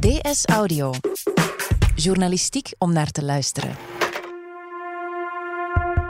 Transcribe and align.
DS 0.00 0.44
Audio. 0.44 0.92
Journalistiek 1.94 2.72
om 2.78 2.92
naar 2.92 3.10
te 3.10 3.24
luisteren. 3.24 3.76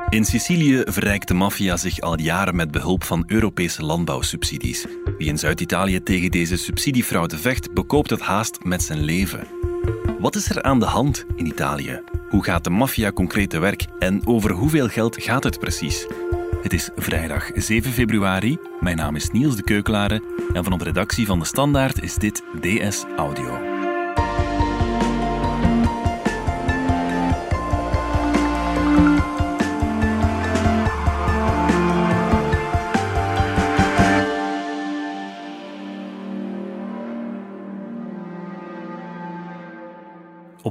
In 0.09 0.25
Sicilië 0.25 0.83
verrijkt 0.85 1.29
de 1.29 1.35
maffia 1.35 1.77
zich 1.77 2.01
al 2.01 2.21
jaren 2.21 2.57
met 2.57 2.71
behulp 2.71 3.05
van 3.05 3.25
Europese 3.27 3.85
landbouwsubsidies. 3.85 4.87
Wie 5.19 5.29
in 5.29 5.39
Zuid-Italië 5.39 6.03
tegen 6.03 6.31
deze 6.31 6.57
subsidiefraude 6.57 7.39
vecht, 7.39 7.75
bekoopt 7.75 8.11
het 8.11 8.21
haast 8.21 8.65
met 8.65 8.83
zijn 8.83 9.01
leven. 9.01 9.47
Wat 10.19 10.37
is 10.37 10.51
er 10.51 10.63
aan 10.63 10.79
de 10.79 10.87
hand 10.87 11.25
in 11.37 11.47
Italië? 11.47 12.03
Hoe 12.29 12.45
gaat 12.45 12.65
de 12.65 12.71
maffia 12.71 13.13
concreet 13.13 13.51
te 13.51 13.59
werk 13.59 13.87
en 13.99 14.27
over 14.27 14.51
hoeveel 14.51 14.89
geld 14.89 15.23
gaat 15.23 15.45
het 15.45 15.59
precies? 15.59 16.07
Het 16.63 16.73
is 16.73 16.91
vrijdag 16.97 17.51
7 17.55 17.93
februari. 17.93 18.59
Mijn 18.81 18.97
naam 18.97 19.17
is 19.17 19.31
Niels 19.31 19.57
de 19.57 19.63
Keukelare 19.63 20.23
en 20.53 20.65
van 20.65 20.79
de 20.79 20.85
redactie 20.85 21.27
van 21.27 21.39
De 21.39 21.45
Standaard 21.45 22.03
is 22.03 22.15
dit 22.15 22.43
DS 22.61 23.05
Audio. 23.17 23.70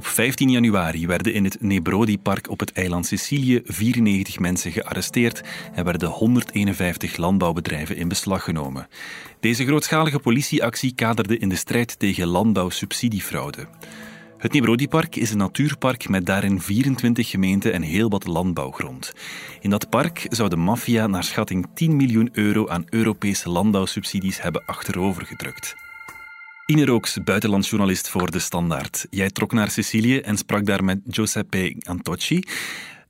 Op 0.00 0.06
15 0.06 0.50
januari 0.50 1.06
werden 1.06 1.32
in 1.34 1.44
het 1.44 1.56
Nebrodi-park 1.60 2.50
op 2.50 2.60
het 2.60 2.72
eiland 2.72 3.06
Sicilië 3.06 3.60
94 3.64 4.38
mensen 4.38 4.72
gearresteerd 4.72 5.42
en 5.74 5.84
werden 5.84 6.08
151 6.08 7.16
landbouwbedrijven 7.16 7.96
in 7.96 8.08
beslag 8.08 8.44
genomen. 8.44 8.88
Deze 9.40 9.64
grootschalige 9.64 10.18
politieactie 10.18 10.94
kaderde 10.94 11.38
in 11.38 11.48
de 11.48 11.56
strijd 11.56 11.98
tegen 11.98 12.26
landbouwsubsidiefraude. 12.26 13.66
Het 14.38 14.52
Nebrodi-park 14.52 15.16
is 15.16 15.30
een 15.30 15.38
natuurpark 15.38 16.08
met 16.08 16.26
daarin 16.26 16.60
24 16.60 17.30
gemeenten 17.30 17.72
en 17.72 17.82
heel 17.82 18.08
wat 18.08 18.26
landbouwgrond. 18.26 19.12
In 19.60 19.70
dat 19.70 19.90
park 19.90 20.26
zou 20.28 20.48
de 20.48 20.56
maffia 20.56 21.06
naar 21.06 21.24
schatting 21.24 21.66
10 21.74 21.96
miljoen 21.96 22.28
euro 22.32 22.68
aan 22.68 22.86
Europese 22.88 23.50
landbouwsubsidies 23.50 24.42
hebben 24.42 24.62
achterovergedrukt. 24.66 25.76
Ine 26.70 26.84
Rooks, 26.84 27.22
buitenlandsjournalist 27.24 28.08
voor 28.08 28.30
De 28.30 28.38
Standaard. 28.38 29.06
Jij 29.10 29.30
trok 29.30 29.52
naar 29.52 29.70
Sicilië 29.70 30.18
en 30.18 30.36
sprak 30.36 30.66
daar 30.66 30.84
met 30.84 30.98
Giuseppe 31.08 31.76
Antocci. 31.82 32.42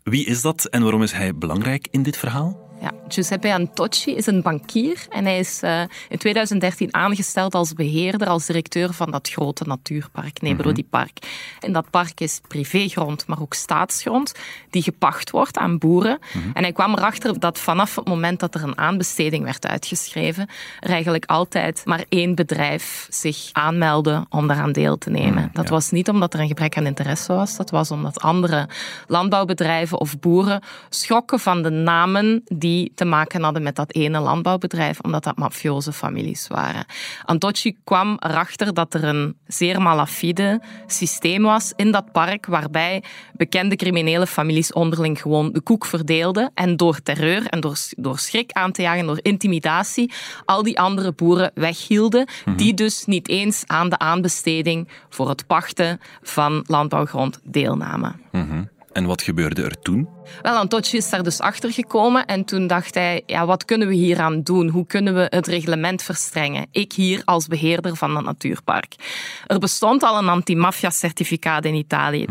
Wie 0.03 0.27
is 0.27 0.41
dat 0.41 0.64
en 0.64 0.83
waarom 0.83 1.03
is 1.03 1.12
hij 1.12 1.34
belangrijk 1.34 1.88
in 1.91 2.03
dit 2.03 2.16
verhaal? 2.16 2.70
Ja, 2.81 2.92
Giuseppe 3.09 3.53
Antocci 3.53 4.14
is 4.14 4.27
een 4.27 4.42
bankier 4.42 5.06
en 5.09 5.25
hij 5.25 5.39
is 5.39 5.62
uh, 5.62 5.81
in 6.09 6.19
2013 6.19 6.95
aangesteld 6.95 7.55
als 7.55 7.72
beheerder, 7.72 8.28
als 8.28 8.47
directeur 8.47 8.92
van 8.92 9.11
dat 9.11 9.28
grote 9.28 9.64
natuurpark, 9.64 10.41
Nebrodi 10.41 10.84
Park. 10.84 11.19
En 11.61 11.72
dat 11.72 11.91
park 11.91 12.20
is 12.20 12.41
privégrond, 12.48 13.27
maar 13.27 13.41
ook 13.41 13.55
staatsgrond, 13.55 14.34
die 14.70 14.83
gepacht 14.83 15.31
wordt 15.31 15.56
aan 15.56 15.78
boeren. 15.78 16.19
En 16.55 16.62
hij 16.62 16.72
kwam 16.72 16.92
erachter 16.92 17.41
dat 17.41 17.59
vanaf 17.59 17.97
het 17.97 18.09
moment 18.09 18.41
dat 18.41 18.55
er 18.55 18.62
een 18.62 18.78
aanbesteding 18.78 19.44
werd 19.44 19.67
uitgeschreven, 19.67 20.48
er 20.81 20.91
eigenlijk 20.91 21.25
altijd 21.25 21.83
maar 21.84 22.05
één 22.09 22.34
bedrijf 22.34 23.06
zich 23.11 23.48
aanmeldde 23.53 24.27
om 24.28 24.47
daaraan 24.47 24.72
deel 24.72 24.98
te 24.98 25.11
nemen. 25.11 25.50
dat 25.53 25.69
was 25.69 25.91
niet 25.91 26.09
omdat 26.09 26.34
er 26.34 26.41
een 26.41 26.48
gebrek 26.48 26.77
aan 26.77 26.87
interesse 26.87 27.33
was, 27.33 27.56
dat 27.56 27.70
was 27.70 27.91
omdat 27.91 28.20
andere 28.20 28.69
landbouwbedrijven 29.06 30.00
of 30.00 30.19
boeren 30.19 30.62
schrokken 30.89 31.41
van 31.41 31.62
de 31.62 31.70
namen 31.70 32.42
die 32.44 32.70
die 32.71 32.93
te 32.95 33.05
maken 33.05 33.43
hadden 33.43 33.63
met 33.63 33.77
dat 33.77 33.95
ene 33.95 34.21
landbouwbedrijf, 34.21 35.01
omdat 35.01 35.25
dat 35.25 35.37
mafioze 35.37 35.93
families 35.93 36.47
waren. 36.49 36.85
Antocci 37.25 37.77
kwam 37.85 38.17
erachter 38.19 38.75
dat 38.75 38.95
er 38.95 39.05
een 39.05 39.37
zeer 39.47 39.83
malafide 39.83 40.62
systeem 40.87 41.43
was 41.43 41.73
in 41.77 41.91
dat 41.91 42.12
park, 42.12 42.47
waarbij 42.47 43.03
bekende 43.33 43.77
criminele 43.77 44.27
families 44.27 44.72
onderling 44.72 45.21
gewoon 45.21 45.53
de 45.53 45.61
koek 45.61 45.84
verdeelden 45.87 46.50
en 46.55 46.77
door 46.77 47.03
terreur 47.03 47.47
en 47.47 47.61
door, 47.61 47.77
door 47.97 48.19
schrik 48.19 48.53
aan 48.53 48.73
te 48.73 48.83
jagen, 48.83 49.06
door 49.06 49.19
intimidatie, 49.23 50.12
al 50.44 50.62
die 50.62 50.81
andere 50.81 51.12
boeren 51.12 51.50
weghielden, 51.55 52.28
die 52.56 52.75
dus 52.75 53.05
niet 53.06 53.28
eens 53.28 53.62
aan 53.67 53.89
de 53.89 53.99
aanbesteding 53.99 54.89
voor 55.09 55.28
het 55.28 55.47
pachten 55.47 56.00
van 56.23 56.65
landbouwgrond 56.67 57.41
deelnamen. 57.44 58.21
En 58.93 59.05
wat 59.05 59.23
gebeurde 59.23 59.62
er 59.62 59.81
toen? 59.81 60.09
Wel, 60.42 60.56
Antocci 60.56 60.97
is 60.97 61.10
daar 61.10 61.22
dus 61.22 61.41
achter 61.41 61.72
gekomen 61.72 62.26
en 62.26 62.44
toen 62.44 62.66
dacht 62.66 62.94
hij, 62.94 63.22
ja, 63.26 63.47
wat 63.47 63.64
kunnen 63.64 63.88
we 63.88 63.94
hier 63.94 64.20
aan 64.20 64.42
doen? 64.42 64.69
Hoe 64.69 64.86
kunnen 64.86 65.14
we 65.14 65.26
het 65.28 65.47
reglement 65.47 66.03
verstrengen? 66.03 66.66
Ik 66.70 66.92
hier 66.92 67.22
als 67.25 67.47
beheerder 67.47 67.97
van 67.97 68.16
het 68.16 68.25
natuurpark. 68.25 68.94
Er 69.47 69.58
bestond 69.58 70.03
al 70.03 70.19
een 70.19 70.28
anti-maffia-certificaat 70.28 71.64
in 71.64 71.75
Italië. 71.75 72.26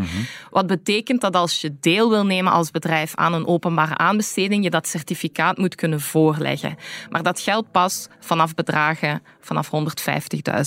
Wat 0.50 0.68
betekent 0.68 1.22
dat 1.22 1.36
als 1.36 1.62
je 1.62 1.78
deel 1.80 2.10
wil 2.10 2.26
nemen 2.26 2.52
als 2.52 2.72
bedrijf 2.72 3.16
aan 3.16 3.34
een 3.34 3.48
openbare 3.48 3.98
aanbesteding, 3.98 4.64
je 4.64 4.70
dat 4.70 4.88
certificaat 4.88 5.58
moet 5.58 5.76
kunnen 5.76 6.02
voorleggen. 6.02 6.78
Maar 7.10 7.24
dat 7.24 7.40
geldt 7.40 7.72
pas 7.72 8.08
vanaf 8.20 8.56
bedragen 8.56 9.22
vanaf 9.42 9.70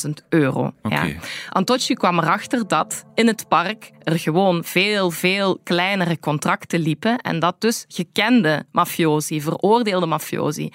150.000 0.07 0.11
euro. 0.29 0.73
Ja. 0.89 1.07
Antocci 1.49 1.95
kwam 1.95 2.19
erachter 2.19 2.69
dat 2.69 3.05
in 3.15 3.27
het 3.27 3.49
park 3.49 3.91
er 4.03 4.19
gewoon 4.19 4.65
veel, 4.65 5.11
veel 5.11 5.61
kleinere 5.65 6.19
contracten 6.19 6.81
liepen 6.81 7.12
en 7.19 7.39
dat 7.39 7.61
dus 7.61 7.85
gekende 7.89 8.65
mafiosi, 8.73 9.41
veroordeelde 9.41 10.07
mafiosi, 10.07 10.73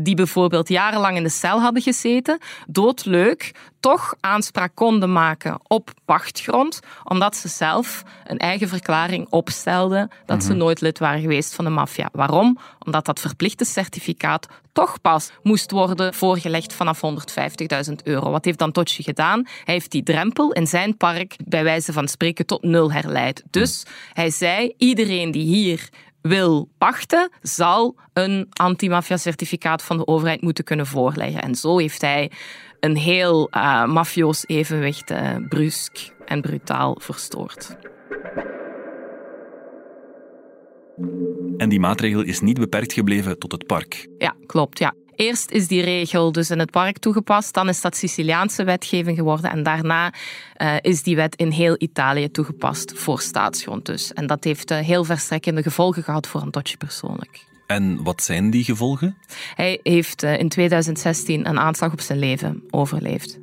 die 0.00 0.14
bijvoorbeeld 0.14 0.68
jarenlang 0.68 1.16
in 1.16 1.22
de 1.22 1.28
cel 1.28 1.60
hadden 1.60 1.82
gezeten, 1.82 2.38
doodleuk, 2.66 3.52
toch 3.84 4.14
aanspraak 4.20 4.74
konden 4.74 5.12
maken 5.12 5.60
op 5.66 5.90
pachtgrond, 6.04 6.80
omdat 7.02 7.36
ze 7.36 7.48
zelf 7.48 8.02
een 8.26 8.38
eigen 8.38 8.68
verklaring 8.68 9.26
opstelden 9.30 10.10
dat 10.26 10.44
ze 10.44 10.52
nooit 10.52 10.80
lid 10.80 10.98
waren 10.98 11.20
geweest 11.20 11.54
van 11.54 11.64
de 11.64 11.70
maffia. 11.70 12.08
Waarom? 12.12 12.58
Omdat 12.84 13.04
dat 13.04 13.20
verplichte 13.20 13.64
certificaat 13.64 14.46
toch 14.72 15.00
pas 15.00 15.30
moest 15.42 15.70
worden 15.70 16.14
voorgelegd 16.14 16.72
vanaf 16.72 17.00
150.000 17.88 17.94
euro. 18.04 18.30
Wat 18.30 18.44
heeft 18.44 18.62
Antocci 18.62 19.02
gedaan? 19.02 19.42
Hij 19.64 19.74
heeft 19.74 19.90
die 19.90 20.02
drempel 20.02 20.52
in 20.52 20.66
zijn 20.66 20.96
park 20.96 21.36
bij 21.44 21.64
wijze 21.64 21.92
van 21.92 22.08
spreken 22.08 22.46
tot 22.46 22.62
nul 22.62 22.92
herleid. 22.92 23.42
Dus 23.50 23.86
hij 24.12 24.30
zei, 24.30 24.74
iedereen 24.76 25.30
die 25.30 25.44
hier 25.44 25.88
wil 26.20 26.68
pachten, 26.78 27.30
zal 27.42 27.96
een 28.12 28.46
antimafia-certificaat 28.50 29.82
van 29.82 29.96
de 29.96 30.06
overheid 30.06 30.42
moeten 30.42 30.64
kunnen 30.64 30.86
voorleggen. 30.86 31.42
En 31.42 31.54
zo 31.54 31.78
heeft 31.78 32.00
hij 32.00 32.30
een 32.84 32.96
heel 32.96 33.48
uh, 33.50 33.84
mafioos 33.84 34.44
evenwicht 34.46 35.10
uh, 35.10 35.36
brusk 35.48 36.12
en 36.24 36.40
brutaal 36.40 36.96
verstoord. 37.00 37.76
En 41.56 41.68
die 41.68 41.80
maatregel 41.80 42.22
is 42.22 42.40
niet 42.40 42.58
beperkt 42.58 42.92
gebleven 42.92 43.38
tot 43.38 43.52
het 43.52 43.66
park. 43.66 44.08
Ja, 44.18 44.34
klopt. 44.46 44.78
Ja. 44.78 44.94
Eerst 45.14 45.50
is 45.50 45.68
die 45.68 45.82
regel 45.82 46.32
dus 46.32 46.50
in 46.50 46.58
het 46.58 46.70
park 46.70 46.98
toegepast, 46.98 47.54
dan 47.54 47.68
is 47.68 47.80
dat 47.80 47.96
Siciliaanse 47.96 48.64
wetgeving 48.64 49.16
geworden 49.16 49.50
en 49.50 49.62
daarna 49.62 50.12
uh, 50.62 50.74
is 50.80 51.02
die 51.02 51.16
wet 51.16 51.36
in 51.36 51.50
heel 51.50 51.74
Italië 51.78 52.30
toegepast 52.30 52.92
voor 52.94 53.20
staatsgrond 53.20 53.86
dus. 53.86 54.12
En 54.12 54.26
dat 54.26 54.44
heeft 54.44 54.70
uh, 54.70 54.78
heel 54.78 55.04
verstrekkende 55.04 55.62
gevolgen 55.62 56.02
gehad 56.02 56.26
voor 56.26 56.40
Antocci 56.40 56.76
persoonlijk. 56.76 57.44
En 57.74 58.02
wat 58.02 58.22
zijn 58.22 58.50
die 58.50 58.64
gevolgen? 58.64 59.16
Hij 59.54 59.80
heeft 59.82 60.22
uh, 60.22 60.38
in 60.38 60.48
2016 60.48 61.48
een 61.48 61.58
aanslag 61.58 61.92
op 61.92 62.00
zijn 62.00 62.18
leven 62.18 62.62
overleefd. 62.70 63.38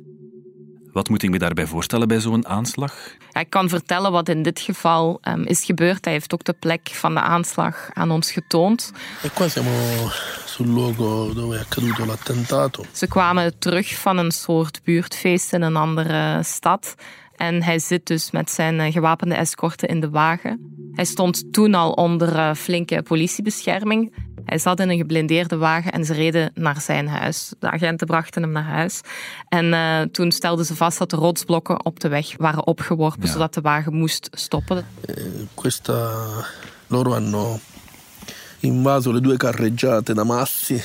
Wat 0.92 1.08
moet 1.08 1.22
ik 1.22 1.30
me 1.30 1.38
daarbij 1.38 1.66
voorstellen 1.66 2.08
bij 2.08 2.20
zo'n 2.20 2.46
aanslag? 2.46 3.16
Ik 3.32 3.50
kan 3.50 3.68
vertellen 3.68 4.12
wat 4.12 4.28
in 4.28 4.42
dit 4.42 4.60
geval 4.60 5.20
um, 5.28 5.44
is 5.44 5.64
gebeurd. 5.64 6.04
Hij 6.04 6.14
heeft 6.14 6.34
ook 6.34 6.44
de 6.44 6.52
plek 6.52 6.90
van 6.92 7.14
de 7.14 7.20
aanslag 7.20 7.90
aan 7.92 8.10
ons 8.10 8.32
getoond. 8.32 8.92
E 9.22 9.28
qua 9.28 9.48
siamo 9.48 9.70
sul 10.44 10.66
luogo 10.66 11.32
dove 11.32 11.56
è 11.56 11.60
accaduto 11.60 12.06
l'attentato. 12.06 12.84
Ze 12.92 13.06
kwamen 13.06 13.58
terug 13.58 13.98
van 13.98 14.18
een 14.18 14.30
soort 14.30 14.80
buurtfeest 14.84 15.52
in 15.52 15.62
een 15.62 15.76
andere 15.76 16.42
stad. 16.42 16.94
En 17.42 17.62
hij 17.62 17.78
zit 17.78 18.06
dus 18.06 18.30
met 18.30 18.50
zijn 18.50 18.92
gewapende 18.92 19.34
escorten 19.34 19.88
in 19.88 20.00
de 20.00 20.10
wagen. 20.10 20.60
Hij 20.92 21.04
stond 21.04 21.52
toen 21.52 21.74
al 21.74 21.92
onder 21.92 22.54
flinke 22.54 23.02
politiebescherming. 23.02 24.14
Hij 24.44 24.58
zat 24.58 24.80
in 24.80 24.88
een 24.88 24.96
geblindeerde 24.96 25.56
wagen 25.56 25.92
en 25.92 26.04
ze 26.04 26.12
reden 26.12 26.50
naar 26.54 26.80
zijn 26.80 27.08
huis. 27.08 27.52
De 27.58 27.70
agenten 27.70 28.06
brachten 28.06 28.42
hem 28.42 28.52
naar 28.52 28.62
huis. 28.62 29.00
En 29.48 29.64
uh, 29.64 30.00
toen 30.00 30.32
stelden 30.32 30.64
ze 30.64 30.76
vast 30.76 30.98
dat 30.98 31.10
de 31.10 31.16
rotsblokken 31.16 31.84
op 31.84 32.00
de 32.00 32.08
weg 32.08 32.34
waren 32.36 32.66
opgeworpen, 32.66 33.26
ja. 33.26 33.32
zodat 33.32 33.54
de 33.54 33.60
wagen 33.60 33.94
moest 33.94 34.28
stoppen. 34.32 34.86
Eh, 35.00 35.14
questa... 35.54 36.10
Loro 36.86 37.12
hanno 37.12 37.58
invaso 38.60 39.12
le 39.12 39.20
due 39.20 39.36
carreggiate 39.36 40.14
da 40.14 40.24
Massi 40.24 40.82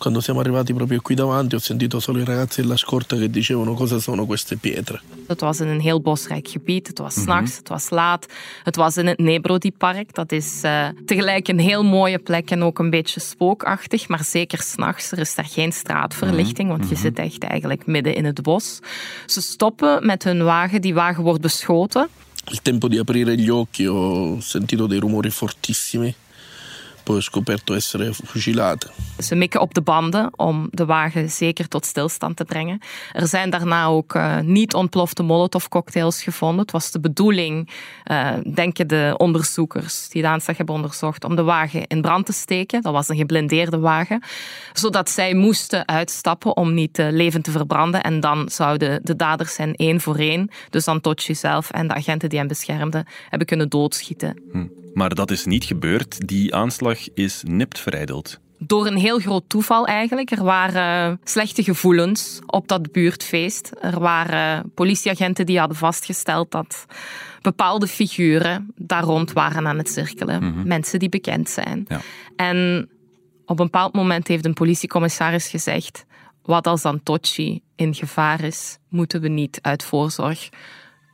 Quando 0.00 0.22
siamo 0.22 0.40
arrivati 0.40 0.72
proprio 0.72 1.02
qui 1.02 1.14
davanti 1.14 1.56
ho 1.56 1.58
sentito 1.58 2.00
solo 2.00 2.20
i 2.20 2.24
ragazzi 2.24 2.62
della 2.62 2.78
scorta 2.78 3.16
che 3.16 3.28
dicevano 3.28 3.74
cosa 3.74 3.98
sono 3.98 4.24
queste 4.24 4.56
pietre. 4.56 5.02
Het 5.26 5.40
was 5.40 5.60
in 5.60 5.68
een 5.68 5.80
heel 5.80 6.00
bosrijk 6.00 6.48
gebied. 6.48 6.86
Het 6.86 6.98
was 6.98 7.14
's 7.14 7.22
s'nachts, 7.22 7.56
het 7.56 7.68
was 7.68 7.90
laat. 7.90 8.26
Het 8.64 8.76
was 8.76 8.96
in 8.96 9.06
het 9.06 9.18
Nebrodi-park. 9.18 10.14
Dat 10.14 10.32
is 10.32 10.60
uh, 10.64 10.88
tegelijk 11.04 11.48
een 11.48 11.58
heel 11.58 11.84
mooie 11.84 12.18
plek 12.18 12.50
en 12.50 12.62
ook 12.62 12.78
een 12.78 12.90
beetje 12.90 13.20
spookachtig. 13.20 14.08
Maar 14.08 14.24
zeker 14.24 14.62
s'nachts. 14.62 15.12
Er 15.12 15.18
is 15.18 15.34
daar 15.34 15.44
geen 15.44 15.72
straatverlichting, 15.72 16.68
want 16.68 16.88
je 16.88 16.96
zit 16.96 17.18
echt 17.18 17.42
eigenlijk 17.42 17.86
midden 17.86 18.14
in 18.14 18.24
het 18.24 18.42
bos. 18.42 18.78
Ze 19.26 19.40
stoppen 19.40 20.06
met 20.06 20.24
hun 20.24 20.44
wagen. 20.44 20.80
Die 20.80 20.94
wagen 20.94 21.22
wordt 21.22 21.40
beschoten. 21.40 22.08
Il 22.50 22.62
tempo 22.62 22.88
di 22.88 22.98
aprire 22.98 23.36
gli 23.36 23.50
occhi 23.50 23.86
ho 23.86 24.36
sentito 24.40 24.86
dei 24.86 24.98
rumori 24.98 25.30
fortissimi. 25.30 26.14
Poi 27.10 27.22
scoperto 27.22 27.74
essere 27.74 28.14
fucilate. 28.14 28.90
Ze 29.18 29.34
mikken 29.34 29.60
op 29.60 29.74
de 29.74 29.80
banden 29.80 30.30
om 30.36 30.68
de 30.70 30.84
wagen 30.84 31.30
zeker 31.30 31.68
tot 31.68 31.86
stilstand 31.86 32.36
te 32.36 32.44
brengen. 32.44 32.80
Er 33.12 33.26
zijn 33.26 33.50
daarna 33.50 33.86
ook 33.86 34.14
uh, 34.14 34.40
niet 34.40 34.74
ontplofte 34.74 35.22
molotovcocktails 35.22 36.22
gevonden. 36.22 36.60
Het 36.60 36.70
was 36.70 36.90
de 36.90 37.00
bedoeling, 37.00 37.70
uh, 38.10 38.30
denken 38.54 38.88
de 38.88 39.14
onderzoekers 39.16 40.08
die 40.08 40.22
de 40.22 40.28
aanslag 40.28 40.56
hebben 40.56 40.74
onderzocht, 40.74 41.24
om 41.24 41.36
de 41.36 41.42
wagen 41.42 41.86
in 41.86 42.00
brand 42.00 42.26
te 42.26 42.32
steken. 42.32 42.82
Dat 42.82 42.92
was 42.92 43.08
een 43.08 43.16
geblindeerde 43.16 43.78
wagen. 43.78 44.22
Zodat 44.72 45.10
zij 45.10 45.34
moesten 45.34 45.88
uitstappen 45.88 46.56
om 46.56 46.74
niet 46.74 46.98
uh, 46.98 47.06
levend 47.10 47.44
te 47.44 47.50
verbranden. 47.50 48.02
En 48.02 48.20
dan 48.20 48.48
zouden 48.48 49.00
de 49.02 49.16
daders 49.16 49.54
zijn 49.54 49.74
één 49.74 50.00
voor 50.00 50.16
één, 50.16 50.50
dus 50.70 50.88
Antocci 50.88 51.34
zelf 51.34 51.70
en 51.70 51.88
de 51.88 51.94
agenten 51.94 52.28
die 52.28 52.38
hem 52.38 52.48
beschermden, 52.48 53.06
hebben 53.28 53.46
kunnen 53.48 53.68
doodschieten. 53.68 54.42
Hm. 54.52 54.66
Maar 54.94 55.14
dat 55.14 55.30
is 55.30 55.44
niet 55.44 55.64
gebeurd. 55.64 56.28
Die 56.28 56.54
aanslag 56.54 56.98
is 57.14 57.42
nipt 57.46 57.78
verijdeld. 57.78 58.40
Door 58.58 58.86
een 58.86 58.96
heel 58.96 59.18
groot 59.18 59.44
toeval 59.48 59.86
eigenlijk. 59.86 60.30
Er 60.30 60.44
waren 60.44 61.20
slechte 61.24 61.62
gevoelens 61.62 62.40
op 62.46 62.68
dat 62.68 62.92
buurtfeest. 62.92 63.70
Er 63.80 64.00
waren 64.00 64.70
politieagenten 64.74 65.46
die 65.46 65.58
hadden 65.58 65.76
vastgesteld 65.76 66.50
dat 66.50 66.86
bepaalde 67.42 67.86
figuren 67.86 68.72
daar 68.76 69.02
rond 69.02 69.32
waren 69.32 69.66
aan 69.66 69.78
het 69.78 69.90
cirkelen. 69.90 70.42
Mm 70.42 70.52
-hmm. 70.52 70.66
Mensen 70.66 70.98
die 70.98 71.08
bekend 71.08 71.48
zijn. 71.48 71.84
Ja. 71.88 72.00
En 72.36 72.88
op 73.44 73.58
een 73.58 73.64
bepaald 73.64 73.94
moment 73.94 74.28
heeft 74.28 74.44
een 74.44 74.54
politiecommissaris 74.54 75.48
gezegd: 75.48 76.04
wat 76.42 76.66
als 76.66 76.84
Antocci 76.84 77.60
in 77.76 77.94
gevaar 77.94 78.44
is, 78.44 78.78
moeten 78.88 79.20
we 79.20 79.28
niet 79.28 79.58
uit 79.62 79.84
voorzorg 79.84 80.48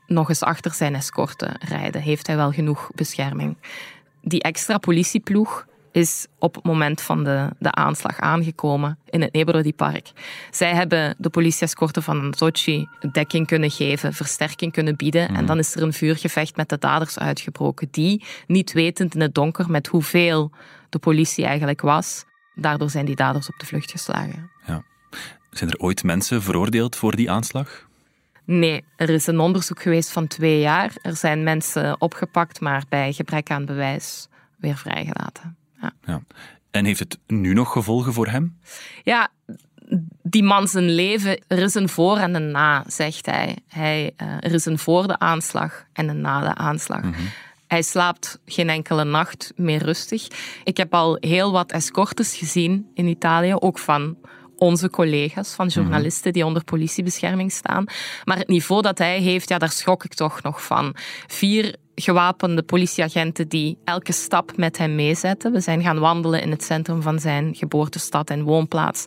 nog 0.06 0.28
eens 0.28 0.42
achter 0.42 0.74
zijn 0.74 0.94
escorte 0.94 1.56
rijden. 1.68 2.02
Heeft 2.02 2.26
hij 2.26 2.36
wel 2.36 2.52
genoeg 2.52 2.90
bescherming? 2.94 3.56
Die 4.22 4.42
extra 4.42 4.78
politieploeg 4.78 5.66
is 5.96 6.26
op 6.38 6.54
het 6.54 6.64
moment 6.64 7.00
van 7.00 7.24
de, 7.24 7.50
de 7.58 7.72
aanslag 7.72 8.20
aangekomen 8.20 8.98
in 9.10 9.20
het 9.20 9.32
Nebrodi-park. 9.32 10.12
Zij 10.50 10.74
hebben 10.74 11.14
de 11.18 11.28
politieescorte 11.28 12.02
van 12.02 12.34
Sochi 12.36 12.88
dekking 13.12 13.46
kunnen 13.46 13.70
geven, 13.70 14.12
versterking 14.12 14.72
kunnen 14.72 14.96
bieden. 14.96 15.28
En 15.28 15.46
dan 15.46 15.58
is 15.58 15.74
er 15.74 15.82
een 15.82 15.92
vuurgevecht 15.92 16.56
met 16.56 16.68
de 16.68 16.78
daders 16.78 17.18
uitgebroken, 17.18 17.88
die, 17.90 18.24
niet 18.46 18.72
wetend 18.72 19.14
in 19.14 19.20
het 19.20 19.34
donker 19.34 19.70
met 19.70 19.86
hoeveel 19.86 20.50
de 20.88 20.98
politie 20.98 21.44
eigenlijk 21.44 21.80
was, 21.80 22.24
daardoor 22.54 22.90
zijn 22.90 23.04
die 23.04 23.16
daders 23.16 23.48
op 23.48 23.58
de 23.58 23.66
vlucht 23.66 23.90
geslagen. 23.90 24.50
Ja. 24.66 24.82
Zijn 25.50 25.70
er 25.70 25.78
ooit 25.78 26.04
mensen 26.04 26.42
veroordeeld 26.42 26.96
voor 26.96 27.16
die 27.16 27.30
aanslag? 27.30 27.85
Nee, 28.46 28.84
er 28.96 29.10
is 29.10 29.26
een 29.26 29.40
onderzoek 29.40 29.82
geweest 29.82 30.10
van 30.10 30.26
twee 30.26 30.60
jaar. 30.60 30.92
Er 31.02 31.16
zijn 31.16 31.42
mensen 31.42 32.00
opgepakt, 32.00 32.60
maar 32.60 32.84
bij 32.88 33.12
gebrek 33.12 33.50
aan 33.50 33.64
bewijs 33.64 34.28
weer 34.56 34.76
vrijgelaten. 34.76 35.56
Ja. 35.80 35.92
ja. 36.04 36.22
En 36.70 36.84
heeft 36.84 36.98
het 36.98 37.18
nu 37.26 37.52
nog 37.52 37.72
gevolgen 37.72 38.12
voor 38.12 38.26
hem? 38.26 38.58
Ja, 39.02 39.28
die 40.22 40.42
man 40.42 40.68
zijn 40.68 40.90
leven, 40.90 41.42
er 41.46 41.58
is 41.58 41.74
een 41.74 41.88
voor 41.88 42.16
en 42.16 42.34
een 42.34 42.50
na, 42.50 42.84
zegt 42.86 43.26
hij. 43.26 43.58
hij 43.68 44.12
uh, 44.22 44.28
er 44.40 44.52
is 44.52 44.64
een 44.64 44.78
voor 44.78 45.06
de 45.06 45.18
aanslag 45.18 45.84
en 45.92 46.08
een 46.08 46.20
na 46.20 46.40
de 46.40 46.54
aanslag. 46.54 47.02
Mm 47.02 47.12
-hmm. 47.12 47.28
Hij 47.66 47.82
slaapt 47.82 48.40
geen 48.44 48.68
enkele 48.68 49.04
nacht 49.04 49.52
meer 49.56 49.82
rustig. 49.82 50.28
Ik 50.64 50.76
heb 50.76 50.94
al 50.94 51.16
heel 51.20 51.52
wat 51.52 51.72
escortes 51.72 52.36
gezien 52.36 52.90
in 52.94 53.06
Italië, 53.06 53.54
ook 53.54 53.78
van 53.78 54.16
onze 54.56 54.90
collega's, 54.90 55.54
van 55.54 55.66
journalisten 55.66 56.32
die 56.32 56.46
onder 56.46 56.64
politiebescherming 56.64 57.52
staan. 57.52 57.84
Maar 58.24 58.38
het 58.38 58.48
niveau 58.48 58.82
dat 58.82 58.98
hij 58.98 59.20
heeft, 59.20 59.48
ja, 59.48 59.58
daar 59.58 59.70
schrok 59.70 60.04
ik 60.04 60.14
toch 60.14 60.42
nog 60.42 60.64
van. 60.64 60.94
Vier 61.26 61.76
gewapende 61.94 62.62
politieagenten 62.62 63.48
die 63.48 63.78
elke 63.84 64.12
stap 64.12 64.56
met 64.56 64.78
hem 64.78 64.94
meezetten. 64.94 65.52
We 65.52 65.60
zijn 65.60 65.82
gaan 65.82 65.98
wandelen 65.98 66.42
in 66.42 66.50
het 66.50 66.64
centrum 66.64 67.02
van 67.02 67.18
zijn 67.18 67.54
geboortestad 67.54 68.30
en 68.30 68.42
woonplaats. 68.42 69.04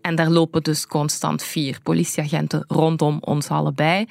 En 0.00 0.14
daar 0.14 0.30
lopen 0.30 0.62
dus 0.62 0.86
constant 0.86 1.42
vier 1.42 1.78
politieagenten 1.82 2.64
rondom 2.68 3.18
ons 3.20 3.48
allebei. 3.48 4.06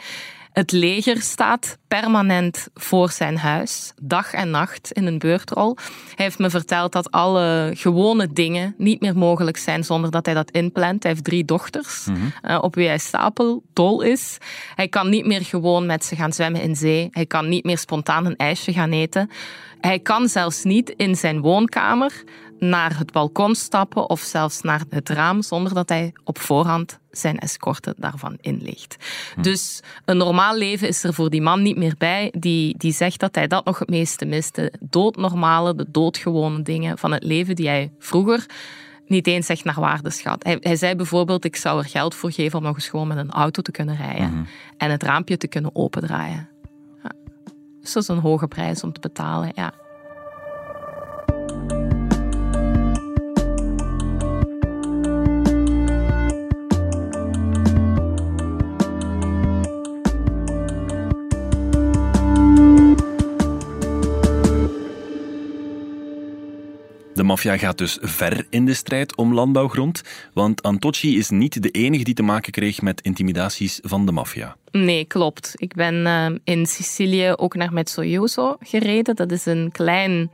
Het 0.55 0.71
leger 0.71 1.21
staat 1.21 1.77
permanent 1.87 2.67
voor 2.73 3.11
zijn 3.11 3.37
huis, 3.37 3.93
dag 4.01 4.33
en 4.33 4.49
nacht 4.49 4.91
in 4.91 5.05
een 5.05 5.19
beurtrol. 5.19 5.77
Hij 6.15 6.25
heeft 6.25 6.39
me 6.39 6.49
verteld 6.49 6.91
dat 6.91 7.11
alle 7.11 7.71
gewone 7.73 8.33
dingen 8.33 8.75
niet 8.77 9.01
meer 9.01 9.17
mogelijk 9.17 9.57
zijn 9.57 9.83
zonder 9.83 10.11
dat 10.11 10.25
hij 10.25 10.35
dat 10.35 10.51
inplant. 10.51 11.03
Hij 11.03 11.11
heeft 11.11 11.23
drie 11.23 11.45
dochters, 11.45 12.05
mm 12.05 12.15
-hmm. 12.15 12.51
uh, 12.51 12.57
op 12.61 12.75
wie 12.75 12.87
hij 12.87 12.97
stapeldol 12.97 14.01
is. 14.01 14.37
Hij 14.75 14.87
kan 14.87 15.09
niet 15.09 15.25
meer 15.25 15.41
gewoon 15.41 15.85
met 15.85 16.05
ze 16.05 16.15
gaan 16.15 16.33
zwemmen 16.33 16.61
in 16.61 16.75
zee. 16.75 17.07
Hij 17.11 17.25
kan 17.25 17.49
niet 17.49 17.63
meer 17.63 17.77
spontaan 17.77 18.25
een 18.25 18.35
ijsje 18.35 18.73
gaan 18.73 18.91
eten. 18.91 19.29
Hij 19.81 19.99
kan 19.99 20.27
zelfs 20.27 20.63
niet 20.63 20.89
in 20.89 21.15
zijn 21.15 21.41
woonkamer 21.41 22.23
naar 22.69 22.97
het 22.97 23.11
balkon 23.11 23.55
stappen 23.55 24.09
of 24.09 24.19
zelfs 24.19 24.61
naar 24.61 24.83
het 24.89 25.09
raam 25.09 25.41
zonder 25.41 25.73
dat 25.73 25.89
hij 25.89 26.13
op 26.23 26.39
voorhand 26.39 26.99
zijn 27.11 27.39
escorte 27.39 27.93
daarvan 27.97 28.37
inlegt. 28.41 28.95
Hm. 29.35 29.41
Dus 29.41 29.81
een 30.05 30.17
normaal 30.17 30.57
leven 30.57 30.87
is 30.87 31.03
er 31.03 31.13
voor 31.13 31.29
die 31.29 31.41
man 31.41 31.61
niet 31.61 31.77
meer 31.77 31.95
bij 31.97 32.33
die, 32.37 32.77
die 32.77 32.93
zegt 32.93 33.19
dat 33.19 33.35
hij 33.35 33.47
dat 33.47 33.65
nog 33.65 33.79
het 33.79 33.89
meeste 33.89 34.25
mist. 34.25 34.55
De 34.55 34.73
doodnormale, 34.79 35.75
de 35.75 35.85
doodgewone 35.89 36.61
dingen 36.61 36.97
van 36.97 37.11
het 37.11 37.23
leven 37.23 37.55
die 37.55 37.67
hij 37.67 37.91
vroeger 37.99 38.45
niet 39.07 39.27
eens 39.27 39.49
echt 39.49 39.63
naar 39.63 39.79
waarde 39.79 40.09
schat. 40.09 40.43
Hij, 40.43 40.57
hij, 40.59 40.75
zei 40.75 40.95
bijvoorbeeld, 40.95 41.45
ik 41.45 41.55
zou 41.55 41.79
er 41.79 41.89
geld 41.89 42.15
voor 42.15 42.31
geven 42.31 42.57
om 42.57 42.63
nog 42.63 42.75
eens 42.75 42.89
gewoon 42.89 43.07
met 43.07 43.17
een 43.17 43.31
auto 43.31 43.61
te 43.61 43.71
kunnen 43.71 43.95
rijden 43.95 44.27
mm 44.27 44.33
-hmm. 44.33 44.47
en 44.77 44.91
het 44.91 45.03
raampje 45.03 45.37
te 45.37 45.47
kunnen 45.47 45.75
opendraaien. 45.75 46.49
Ja. 47.03 47.11
Dus 47.81 47.93
dat 47.93 48.03
is 48.03 48.09
een 48.09 48.17
hoge 48.17 48.47
prijs 48.47 48.83
om 48.83 48.93
te 48.93 48.99
betalen, 48.99 49.51
ja. 49.55 49.73
De 67.15 67.23
maffia 67.23 67.57
gaat 67.57 67.77
dus 67.77 67.97
ver 68.01 68.45
in 68.49 68.65
de 68.65 68.73
strijd 68.73 69.15
om 69.15 69.33
landbouwgrond, 69.33 70.01
want 70.33 70.61
Antocci 70.61 71.17
is 71.17 71.29
niet 71.29 71.63
de 71.63 71.69
enige 71.69 72.03
die 72.03 72.13
te 72.13 72.23
maken 72.23 72.51
kreeg 72.51 72.81
met 72.81 73.01
intimidaties 73.01 73.79
van 73.83 74.05
de 74.05 74.11
maffia. 74.11 74.55
Nee, 74.71 75.05
klopt. 75.05 75.51
Ik 75.55 75.73
ben 75.73 75.95
uh, 75.95 76.25
in 76.43 76.65
Sicilië 76.65 77.33
ook 77.35 77.55
naar 77.55 77.73
Mezzoioso 77.73 78.57
gereden. 78.59 79.15
Dat 79.15 79.31
is 79.31 79.45
een 79.45 79.69
klein, 79.71 80.31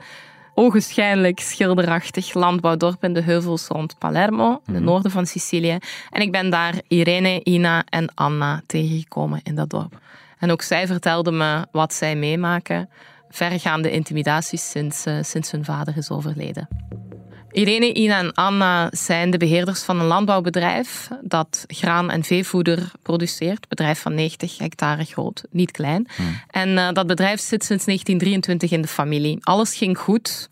ogenschijnlijk 0.54 1.40
schilderachtig 1.40 2.34
landbouwdorp 2.34 3.04
in 3.04 3.12
de 3.12 3.22
heuvels 3.22 3.66
rond 3.66 3.98
Palermo, 3.98 4.60
in 4.66 4.74
het 4.74 4.82
noorden 4.82 5.10
van 5.10 5.26
Sicilië. 5.26 5.78
En 6.10 6.20
ik 6.20 6.32
ben 6.32 6.50
daar 6.50 6.74
Irene, 6.88 7.40
Ina 7.44 7.84
en 7.88 8.14
Anna 8.14 8.62
tegengekomen 8.66 9.40
in 9.42 9.54
dat 9.54 9.70
dorp. 9.70 10.00
En 10.38 10.50
ook 10.50 10.62
zij 10.62 10.86
vertelden 10.86 11.36
me 11.36 11.66
wat 11.72 11.94
zij 11.94 12.16
meemaken 12.16 12.88
vergaande 13.32 13.90
intimidaties 13.90 14.70
sinds, 14.70 15.06
uh, 15.06 15.18
sinds 15.22 15.50
hun 15.50 15.64
vader 15.64 15.96
is 15.96 16.10
overleden. 16.10 16.68
Irene, 17.52 17.92
Ina 17.92 18.18
en 18.18 18.32
Anna 18.32 18.88
zijn 18.90 19.30
de 19.30 19.38
beheerders 19.38 19.82
van 19.82 20.00
een 20.00 20.06
landbouwbedrijf 20.06 21.08
dat 21.22 21.64
graan 21.66 22.10
en 22.10 22.24
veevoeder 22.24 22.90
produceert. 23.02 23.68
Bedrijf 23.68 24.00
van 24.00 24.14
90 24.14 24.58
hectare 24.58 25.04
groot, 25.04 25.44
niet 25.50 25.70
klein. 25.70 26.08
Hmm. 26.16 26.40
En 26.50 26.68
uh, 26.68 26.90
dat 26.92 27.06
bedrijf 27.06 27.40
zit 27.40 27.64
sinds 27.64 27.84
1923 27.84 28.70
in 28.70 28.82
de 28.82 28.88
familie. 28.88 29.38
Alles 29.40 29.74
ging 29.74 29.98
goed 29.98 30.48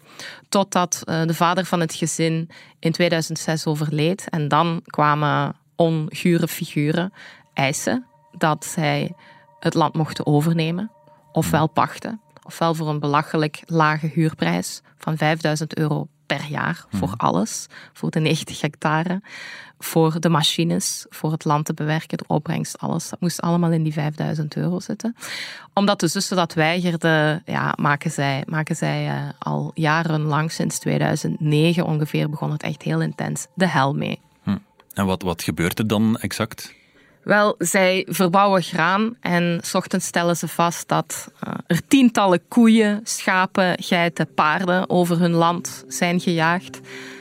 totdat 0.48 1.02
uh, 1.04 1.22
de 1.26 1.34
vader 1.34 1.64
van 1.64 1.80
het 1.80 1.94
gezin 1.94 2.50
in 2.78 2.92
2006 2.92 3.66
overleed. 3.66 4.26
En 4.28 4.48
dan 4.48 4.80
kwamen 4.84 5.56
ongure 5.76 6.48
figuren 6.48 7.12
eisen 7.54 8.06
dat 8.38 8.64
zij 8.64 9.12
het 9.60 9.74
land 9.74 9.94
mochten 9.94 10.26
overnemen, 10.26 10.90
ofwel 11.32 11.66
pachten 11.66 12.20
ofwel 12.50 12.74
voor 12.74 12.88
een 12.88 12.98
belachelijk 12.98 13.62
lage 13.66 14.06
huurprijs 14.06 14.82
van 14.96 15.16
5000 15.16 15.78
euro 15.78 16.08
per 16.26 16.44
jaar 16.48 16.84
voor 16.90 17.14
alles, 17.16 17.66
voor 17.92 18.10
de 18.10 18.20
90 18.20 18.60
hectare. 18.60 19.22
voor 19.82 20.20
de 20.20 20.28
machines, 20.28 21.06
voor 21.08 21.32
het 21.32 21.44
land 21.44 21.64
te 21.64 21.74
bewerken, 21.74 22.18
de 22.18 22.24
opbrengst, 22.26 22.78
alles. 22.78 23.08
Dat 23.08 23.20
moest 23.20 23.40
allemaal 23.40 23.70
in 23.70 23.82
die 23.82 23.92
5000 23.92 24.56
euro 24.56 24.80
zitten. 24.80 25.16
Omdat 25.74 26.00
de 26.00 26.08
zussen 26.08 26.36
dat 26.36 26.54
weigerden, 26.54 27.42
ja, 27.44 27.74
maken 27.76 28.10
zij, 28.10 28.42
maken 28.46 28.76
zij 28.76 29.06
uh, 29.06 29.28
al 29.38 29.70
jarenlang, 29.74 30.52
sinds 30.52 30.78
2009 30.78 31.84
ongeveer, 31.84 32.30
begon 32.30 32.50
het 32.50 32.62
echt 32.62 32.82
heel 32.82 33.00
intens, 33.00 33.46
de 33.54 33.68
hel 33.68 33.94
mee. 33.94 34.20
Hm. 34.42 34.56
En 34.94 35.06
wat, 35.06 35.22
wat 35.22 35.42
gebeurt 35.42 35.78
er 35.78 35.86
dan 35.86 36.16
exact? 36.18 36.74
Wel, 37.22 37.54
zij 37.58 38.06
verbouwen 38.08 38.62
graan 38.62 39.16
en 39.20 39.58
s 39.62 39.74
ochtends 39.74 40.06
stellen 40.06 40.36
ze 40.36 40.48
vast 40.48 40.88
dat 40.88 41.30
uh, 41.46 41.54
er 41.66 41.86
tientallen 41.88 42.40
koeien, 42.48 43.00
schapen, 43.02 43.82
geiten, 43.82 44.34
paarden 44.34 44.90
over 44.90 45.18
hun 45.18 45.32
land 45.32 45.84
zijn 45.88 46.20
gejaagd. 46.20 46.80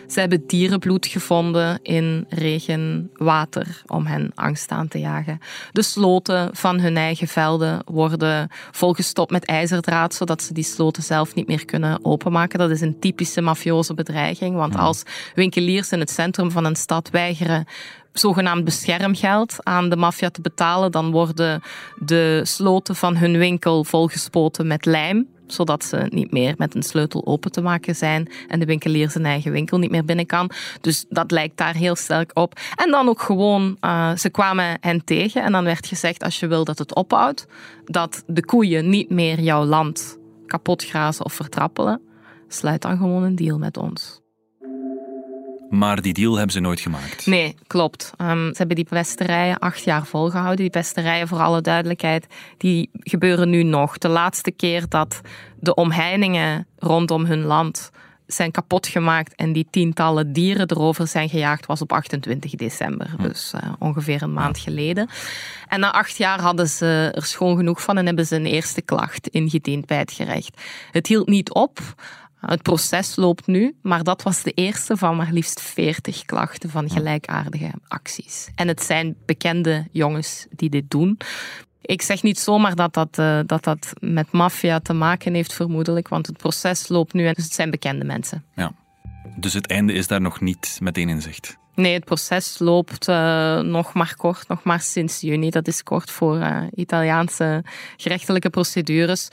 Ze 0.09 0.19
hebben 0.19 0.43
dierenbloed 0.47 1.07
gevonden 1.07 1.79
in 1.83 2.25
regenwater 2.29 3.81
om 3.87 4.05
hen 4.05 4.31
angst 4.35 4.71
aan 4.71 4.87
te 4.87 4.99
jagen. 4.99 5.39
De 5.71 5.81
sloten 5.81 6.49
van 6.53 6.79
hun 6.79 6.97
eigen 6.97 7.27
velden 7.27 7.81
worden 7.85 8.49
volgestopt 8.71 9.31
met 9.31 9.45
ijzerdraad, 9.45 10.13
zodat 10.13 10.43
ze 10.43 10.53
die 10.53 10.63
sloten 10.63 11.03
zelf 11.03 11.35
niet 11.35 11.47
meer 11.47 11.65
kunnen 11.65 12.05
openmaken. 12.05 12.59
Dat 12.59 12.69
is 12.69 12.81
een 12.81 12.99
typische 12.99 13.41
mafioze 13.41 13.93
bedreiging, 13.93 14.55
want 14.55 14.75
als 14.75 15.03
winkeliers 15.35 15.91
in 15.91 15.99
het 15.99 16.09
centrum 16.09 16.51
van 16.51 16.65
een 16.65 16.75
stad 16.75 17.09
weigeren 17.09 17.65
zogenaamd 18.19 18.63
beschermgeld 18.63 19.55
aan 19.59 19.89
de 19.89 19.95
maffia 19.95 20.29
te 20.29 20.41
betalen, 20.41 20.91
dan 20.91 21.11
worden 21.11 21.61
de 21.95 22.41
sloten 22.43 22.95
van 22.95 23.17
hun 23.17 23.37
winkel 23.37 23.83
volgespoten 23.83 24.67
met 24.67 24.85
lijm 24.85 25.27
zodat 25.51 25.83
ze 25.83 26.07
niet 26.09 26.31
meer 26.31 26.53
met 26.57 26.75
een 26.75 26.83
sleutel 26.83 27.25
open 27.25 27.51
te 27.51 27.61
maken 27.61 27.95
zijn 27.95 28.31
en 28.47 28.59
de 28.59 28.65
winkelier 28.65 29.09
zijn 29.09 29.25
eigen 29.25 29.51
winkel 29.51 29.77
niet 29.77 29.91
meer 29.91 30.05
binnen 30.05 30.25
kan. 30.25 30.51
Dus 30.81 31.05
dat 31.09 31.31
lijkt 31.31 31.57
daar 31.57 31.75
heel 31.75 31.95
sterk 31.95 32.31
op. 32.33 32.59
En 32.75 32.91
dan 32.91 33.07
ook 33.07 33.21
gewoon, 33.21 33.77
uh, 33.81 34.15
ze 34.15 34.29
kwamen 34.29 34.77
hen 34.79 35.03
tegen 35.03 35.43
en 35.43 35.51
dan 35.51 35.63
werd 35.63 35.87
gezegd, 35.87 36.23
als 36.23 36.39
je 36.39 36.47
wil 36.47 36.63
dat 36.63 36.77
het 36.77 36.95
ophoudt, 36.95 37.47
dat 37.85 38.23
de 38.27 38.45
koeien 38.45 38.89
niet 38.89 39.09
meer 39.09 39.39
jouw 39.39 39.63
land 39.63 40.17
kapot 40.45 40.85
grazen 40.85 41.25
of 41.25 41.33
vertrappelen, 41.33 42.01
sluit 42.47 42.81
dan 42.81 42.97
gewoon 42.97 43.23
een 43.23 43.35
deal 43.35 43.57
met 43.57 43.77
ons. 43.77 44.18
Maar 45.69 46.01
die 46.01 46.13
deal 46.13 46.35
hebben 46.35 46.51
ze 46.53 46.59
nooit 46.59 46.79
gemaakt. 46.79 47.25
Nee, 47.25 47.55
klopt. 47.67 48.13
Um, 48.17 48.47
ze 48.47 48.57
hebben 48.57 48.75
die 48.75 48.85
pesterijen 48.85 49.59
acht 49.59 49.83
jaar 49.83 50.05
volgehouden. 50.05 50.57
Die 50.57 50.69
pesterijen, 50.69 51.27
voor 51.27 51.39
alle 51.39 51.61
duidelijkheid, 51.61 52.27
die 52.57 52.89
gebeuren 52.93 53.49
nu 53.49 53.63
nog. 53.63 53.97
De 53.97 54.07
laatste 54.07 54.51
keer 54.51 54.85
dat 54.89 55.21
de 55.59 55.73
omheiningen 55.73 56.67
rondom 56.77 57.25
hun 57.25 57.43
land 57.43 57.91
zijn 58.33 58.51
kapot 58.51 58.87
gemaakt 58.87 59.35
en 59.35 59.53
die 59.53 59.67
tientallen 59.69 60.33
dieren 60.33 60.71
erover 60.71 61.07
zijn 61.07 61.29
gejaagd, 61.29 61.65
was 61.65 61.81
op 61.81 61.91
28 61.91 62.51
december. 62.51 63.09
Hm. 63.17 63.23
Dus 63.23 63.53
uh, 63.55 63.71
ongeveer 63.79 64.21
een 64.21 64.33
maand 64.33 64.57
geleden. 64.57 65.09
En 65.67 65.79
na 65.79 65.91
acht 65.91 66.17
jaar 66.17 66.41
hadden 66.41 66.67
ze 66.67 67.11
er 67.13 67.25
schoon 67.25 67.57
genoeg 67.57 67.81
van 67.81 67.97
en 67.97 68.05
hebben 68.05 68.25
ze 68.25 68.35
een 68.35 68.45
eerste 68.45 68.81
klacht 68.81 69.27
ingediend 69.27 69.85
bij 69.85 69.97
het 69.97 70.11
gerecht. 70.11 70.61
Het 70.91 71.07
hield 71.07 71.27
niet 71.27 71.53
op. 71.53 71.79
Het 72.39 72.61
proces 72.61 73.15
loopt 73.15 73.47
nu, 73.47 73.75
maar 73.81 74.03
dat 74.03 74.23
was 74.23 74.43
de 74.43 74.51
eerste 74.51 74.97
van 74.97 75.15
maar 75.15 75.31
liefst 75.31 75.61
40 75.61 76.25
klachten 76.25 76.69
van 76.69 76.89
gelijkaardige 76.89 77.71
acties. 77.87 78.49
En 78.55 78.67
het 78.67 78.83
zijn 78.83 79.15
bekende 79.25 79.87
jongens 79.91 80.47
die 80.49 80.69
dit 80.69 80.91
doen. 80.91 81.17
Ik 81.81 82.01
zeg 82.01 82.23
niet 82.23 82.39
zomaar 82.39 82.75
dat 82.75 82.93
dat, 82.93 83.17
uh, 83.19 83.39
dat, 83.45 83.63
dat 83.63 83.93
met 83.99 84.31
maffia 84.31 84.79
te 84.79 84.93
maken 84.93 85.33
heeft, 85.33 85.53
vermoedelijk, 85.53 86.07
want 86.07 86.27
het 86.27 86.37
proces 86.37 86.87
loopt 86.87 87.13
nu 87.13 87.25
en 87.25 87.33
dus 87.33 87.43
het 87.43 87.53
zijn 87.53 87.71
bekende 87.71 88.05
mensen. 88.05 88.43
Ja. 88.55 88.71
Dus 89.35 89.53
het 89.53 89.67
einde 89.67 89.93
is 89.93 90.07
daar 90.07 90.21
nog 90.21 90.41
niet 90.41 90.77
meteen 90.81 91.09
in 91.09 91.21
zicht? 91.21 91.57
Nee, 91.75 91.93
het 91.93 92.05
proces 92.05 92.59
loopt 92.59 93.07
uh, 93.07 93.59
nog 93.59 93.93
maar 93.93 94.13
kort, 94.17 94.47
nog 94.47 94.63
maar 94.63 94.81
sinds 94.81 95.21
juni. 95.21 95.49
Dat 95.49 95.67
is 95.67 95.83
kort 95.83 96.11
voor 96.11 96.37
uh, 96.37 96.63
Italiaanse 96.75 97.63
gerechtelijke 97.97 98.49
procedures. 98.49 99.29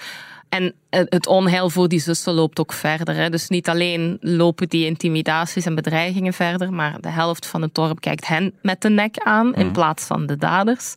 En 0.57 0.75
het 1.09 1.27
onheil 1.27 1.71
voor 1.71 1.89
die 1.89 2.01
zussen 2.01 2.33
loopt 2.33 2.61
ook 2.61 2.73
verder. 2.73 3.15
Hè. 3.15 3.31
Dus 3.31 3.49
niet 3.49 3.69
alleen 3.69 4.17
lopen 4.21 4.69
die 4.69 4.87
intimidaties 4.87 5.67
en 5.67 5.75
bedreigingen 5.75 6.33
verder, 6.33 6.73
maar 6.73 7.01
de 7.01 7.09
helft 7.09 7.47
van 7.47 7.63
het 7.63 7.75
dorp 7.75 8.01
kijkt 8.01 8.27
hen 8.27 8.55
met 8.63 8.83
de 8.83 8.91
nek 8.91 9.19
aan 9.19 9.55
in 9.55 9.65
mhm. 9.65 9.73
plaats 9.73 10.05
van 10.05 10.27
de 10.27 10.37
daders. 10.37 10.95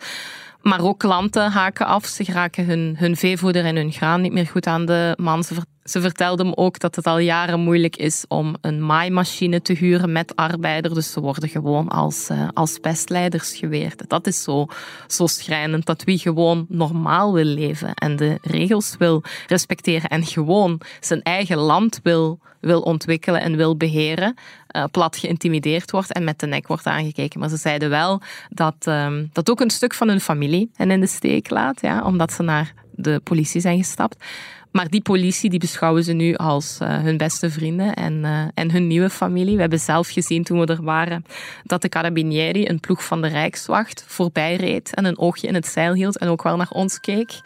Maar 0.62 0.82
ook 0.82 1.00
klanten 1.00 1.52
haken 1.52 1.86
af. 1.86 2.06
Ze 2.06 2.24
raken 2.24 2.66
hun, 2.66 2.96
hun 2.98 3.16
veevoeder 3.16 3.66
en 3.66 3.76
hun 3.76 3.92
graan 3.92 4.22
niet 4.22 4.34
meer 4.34 4.48
goed 4.48 4.68
aan 4.68 4.86
de 4.86 5.14
man. 5.20 5.44
Ze, 5.44 5.56
ze 5.90 6.02
vertelden 6.02 6.46
me 6.46 6.58
ook 6.58 6.80
dat 6.80 6.96
het 6.96 7.08
al 7.08 7.20
jaren 7.20 7.60
moeilijk 7.60 7.96
is 7.96 8.26
om 8.28 8.56
een 8.62 8.86
maaimachine 8.86 9.62
te 9.62 9.74
huren 9.74 10.12
met 10.12 10.36
arbeider. 10.36 10.94
Dus 10.94 11.12
ze 11.12 11.20
worden 11.20 11.50
gewoon 11.50 11.88
als, 11.88 12.30
uh, 12.30 12.48
als 12.54 12.78
pestleiders 12.78 13.56
geweerd. 13.56 14.10
Dat 14.10 14.28
is 14.28 14.44
zo, 14.44 14.68
zo 15.08 15.28
schrijnend. 15.28 15.86
Dat 15.86 16.04
wie 16.04 16.18
gewoon 16.18 16.66
normaal 16.70 17.34
wil 17.34 17.44
leven 17.44 17.94
en 17.94 18.16
de 18.16 18.38
regels 18.42 18.96
wil 18.98 19.24
respecteren 19.48 20.10
en 20.10 20.26
gewoon 20.26 20.82
zijn 21.00 21.22
eigen 21.22 21.58
land 21.58 22.00
wil, 22.04 22.40
wil 22.60 22.82
ontwikkelen 22.82 23.42
en 23.42 23.56
wil 23.56 23.78
beheren, 23.78 24.34
uh, 24.76 24.84
plat 24.92 25.18
geïntimideerd 25.18 25.92
wordt 25.92 26.14
en 26.14 26.24
met 26.24 26.40
de 26.40 26.48
nek 26.48 26.68
wordt 26.68 26.86
aangekeken. 26.86 27.40
Maar 27.40 27.50
ze 27.50 27.58
zeiden 27.58 27.90
wel 27.90 28.22
dat 28.50 28.76
uh, 28.88 29.18
dat 29.34 29.50
ook 29.50 29.60
een 29.60 29.70
stuk 29.70 29.94
van 29.94 30.08
hun 30.08 30.22
familie 30.22 30.72
hen 30.74 30.92
in 30.92 31.00
de 31.00 31.08
steek 31.08 31.50
laat, 31.50 31.82
ja, 31.82 32.04
omdat 32.04 32.34
ze 32.34 32.44
naar 32.44 32.74
de 33.02 33.22
politie 33.24 33.62
zijn 33.62 33.78
gestapt. 33.78 34.26
Maar 34.72 34.90
die 34.90 35.02
politie 35.02 35.50
die 35.50 35.60
beschouwen 35.60 36.04
ze 36.04 36.14
nu 36.14 36.36
als 36.36 36.78
uh, 36.82 37.00
hun 37.00 37.18
beste 37.18 37.50
vrienden 37.50 37.94
en, 37.94 38.14
uh, 38.14 38.42
en 38.54 38.72
hun 38.72 38.88
nieuwe 38.88 39.10
familie. 39.10 39.56
We 39.56 39.62
hebben 39.62 39.80
zelf 39.80 40.10
gezien 40.10 40.44
toen 40.44 40.60
we 40.60 40.66
er 40.66 40.84
waren 40.84 41.26
dat 41.64 41.82
de 41.82 41.90
Carabinieri, 41.90 42.68
een 42.68 42.80
ploeg 42.80 43.06
van 43.06 43.22
de 43.22 43.28
Rijkswacht, 43.28 44.04
voorbij 44.08 44.56
reed 44.56 44.96
en 44.96 45.06
een 45.06 45.18
oogje 45.18 45.48
in 45.48 45.54
het 45.54 45.68
zeil 45.68 45.94
hield 45.94 46.18
en 46.18 46.28
ook 46.28 46.44
wel 46.44 46.58
naar 46.58 46.70
ons 46.70 47.00
keek. 47.00 47.42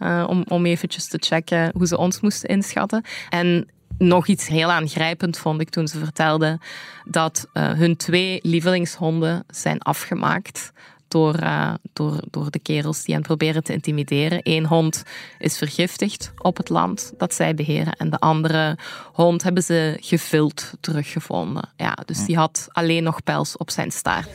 Uh, 0.00 0.24
om, 0.28 0.44
om 0.48 0.66
eventjes 0.66 1.08
te 1.08 1.18
checken 1.20 1.70
hoe 1.74 1.86
ze 1.86 1.98
ons 1.98 2.20
moesten 2.20 2.48
inschatten. 2.48 3.04
En 3.28 3.68
nog 3.98 4.26
iets 4.26 4.48
heel 4.48 4.70
aangrijpend 4.70 5.38
vond 5.38 5.60
ik 5.60 5.70
toen 5.70 5.88
ze 5.88 5.98
vertelden 5.98 6.60
dat 7.04 7.48
hun 7.52 7.96
twee 7.96 8.38
lievelingshonden 8.42 9.44
zijn 9.48 9.82
afgemaakt 9.82 10.72
door, 11.08 11.40
uh, 11.42 11.74
door, 11.92 12.20
door 12.30 12.50
de 12.50 12.58
kerels 12.58 13.04
die 13.04 13.14
hen 13.14 13.22
proberen 13.22 13.62
te 13.62 13.72
intimideren. 13.72 14.40
Eén 14.42 14.66
hond 14.66 15.02
is 15.38 15.58
vergiftigd 15.58 16.32
op 16.38 16.56
het 16.56 16.68
land 16.68 17.12
dat 17.16 17.34
zij 17.34 17.54
beheren 17.54 17.92
en 17.92 18.10
de 18.10 18.18
andere 18.18 18.76
hond 19.12 19.42
hebben 19.42 19.62
ze 19.62 19.96
gevuld 20.00 20.72
teruggevonden. 20.80 21.68
Ja, 21.76 21.96
dus 22.06 22.24
die 22.24 22.36
had 22.36 22.66
alleen 22.68 23.02
nog 23.02 23.22
pels 23.22 23.56
op 23.56 23.70
zijn 23.70 23.90
staart. 23.90 24.28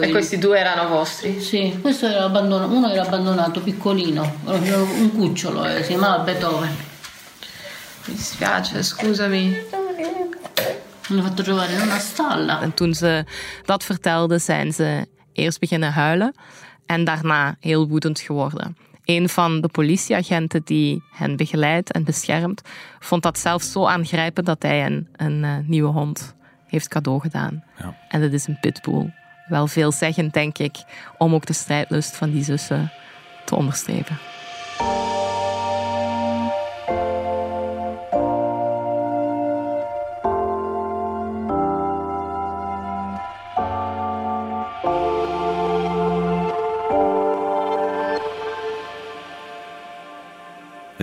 En 0.00 0.10
questi 0.10 0.38
due 0.38 0.58
erano 0.58 0.88
vostri? 0.88 1.40
Sì, 1.40 1.78
questo 1.80 2.06
era 2.06 2.24
abbandonato, 2.24 2.74
uno 2.74 2.90
era 2.90 3.02
abbandonato 3.02 3.60
piccolino, 3.60 4.32
un 4.44 5.10
cucciolo, 5.16 5.64
eh, 5.64 5.82
si 5.82 5.88
chiamava 5.88 6.24
Beethoven. 6.24 6.76
Mi 8.06 8.14
dispiace, 8.14 8.82
scusami. 8.82 9.56
Me 11.08 11.22
fatto 11.22 11.42
trovare 11.42 11.72
in 11.72 11.80
una 11.80 11.98
stalla. 11.98 12.62
En 12.62 12.74
toen 12.74 12.94
ze 12.94 13.24
dat 13.64 13.84
vertelde, 13.84 14.38
zijn 14.38 14.72
ze 14.72 15.06
eerst 15.34 15.60
beginnen 15.60 15.92
huilen 15.92 16.34
en 16.86 17.04
daarna 17.04 17.56
heel 17.60 17.88
woedend 17.88 18.20
geworden. 18.20 18.76
Een 19.04 19.28
van 19.28 19.60
de 19.60 19.68
politieagenten 19.68 20.62
die 20.64 21.02
hen 21.12 21.36
begeleidt 21.36 21.92
en 21.92 22.04
beschermt, 22.04 22.62
vond 22.98 23.22
dat 23.22 23.38
zelf 23.38 23.62
zo 23.62 23.86
aangrijpend 23.86 24.46
dat 24.46 24.62
hij 24.62 24.86
een, 24.86 25.08
een 25.16 25.42
uh, 25.42 25.56
nieuwe 25.66 25.92
hond 25.92 26.34
heeft 26.66 26.88
cadeau 26.88 27.20
gedaan. 27.20 27.64
Ja. 27.78 27.96
En 28.08 28.20
dat 28.20 28.32
is 28.32 28.46
een 28.46 28.60
pitbull. 28.60 29.12
Wel 29.48 29.66
veelzeggend, 29.66 30.32
denk 30.32 30.58
ik, 30.58 30.76
om 31.18 31.34
ook 31.34 31.46
de 31.46 31.52
strijdlust 31.52 32.16
van 32.16 32.30
die 32.30 32.44
zussen 32.44 32.92
te 33.44 33.56
onderstrepen. 33.56 34.18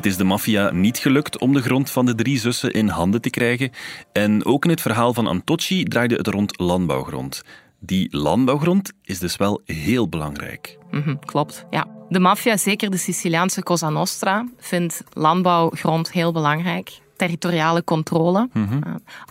Het 0.02 0.10
is 0.10 0.18
de 0.18 0.24
maffia 0.24 0.72
niet 0.72 0.98
gelukt 0.98 1.38
om 1.38 1.54
de 1.54 1.62
grond 1.62 1.92
van 1.92 2.06
de 2.06 2.16
drie 2.16 2.40
zussen 2.40 2.72
in 2.74 2.88
handen 2.88 3.22
te 3.22 3.30
krijgen. 3.30 3.72
En 4.12 4.46
ook 4.46 4.64
in 4.64 4.70
het 4.70 4.82
verhaal 4.82 5.14
van 5.14 5.28
Antocci 5.28 5.84
draaide 5.84 6.16
het 6.16 6.28
rond 6.28 6.60
landbouwgrond. 6.60 7.42
Die 7.80 8.08
landbouwgrond 8.18 8.92
is 9.04 9.20
dus 9.20 9.36
wel 9.36 9.62
heel 9.66 10.10
belangrijk. 10.10 10.78
Mm 10.92 11.20
klopt, 11.26 11.66
ja. 11.70 11.88
De 12.10 12.20
maffia, 12.20 12.58
zeker 12.58 12.90
de 12.90 12.98
Siciliaanse 12.98 13.64
Cosa 13.64 13.90
Nostra, 13.90 14.48
vindt 14.58 15.04
landbouwgrond 15.14 16.12
heel 16.12 16.32
belangrijk. 16.32 17.00
Territoriale 17.18 17.84
controle. 17.84 18.50
Mhm. 18.54 18.82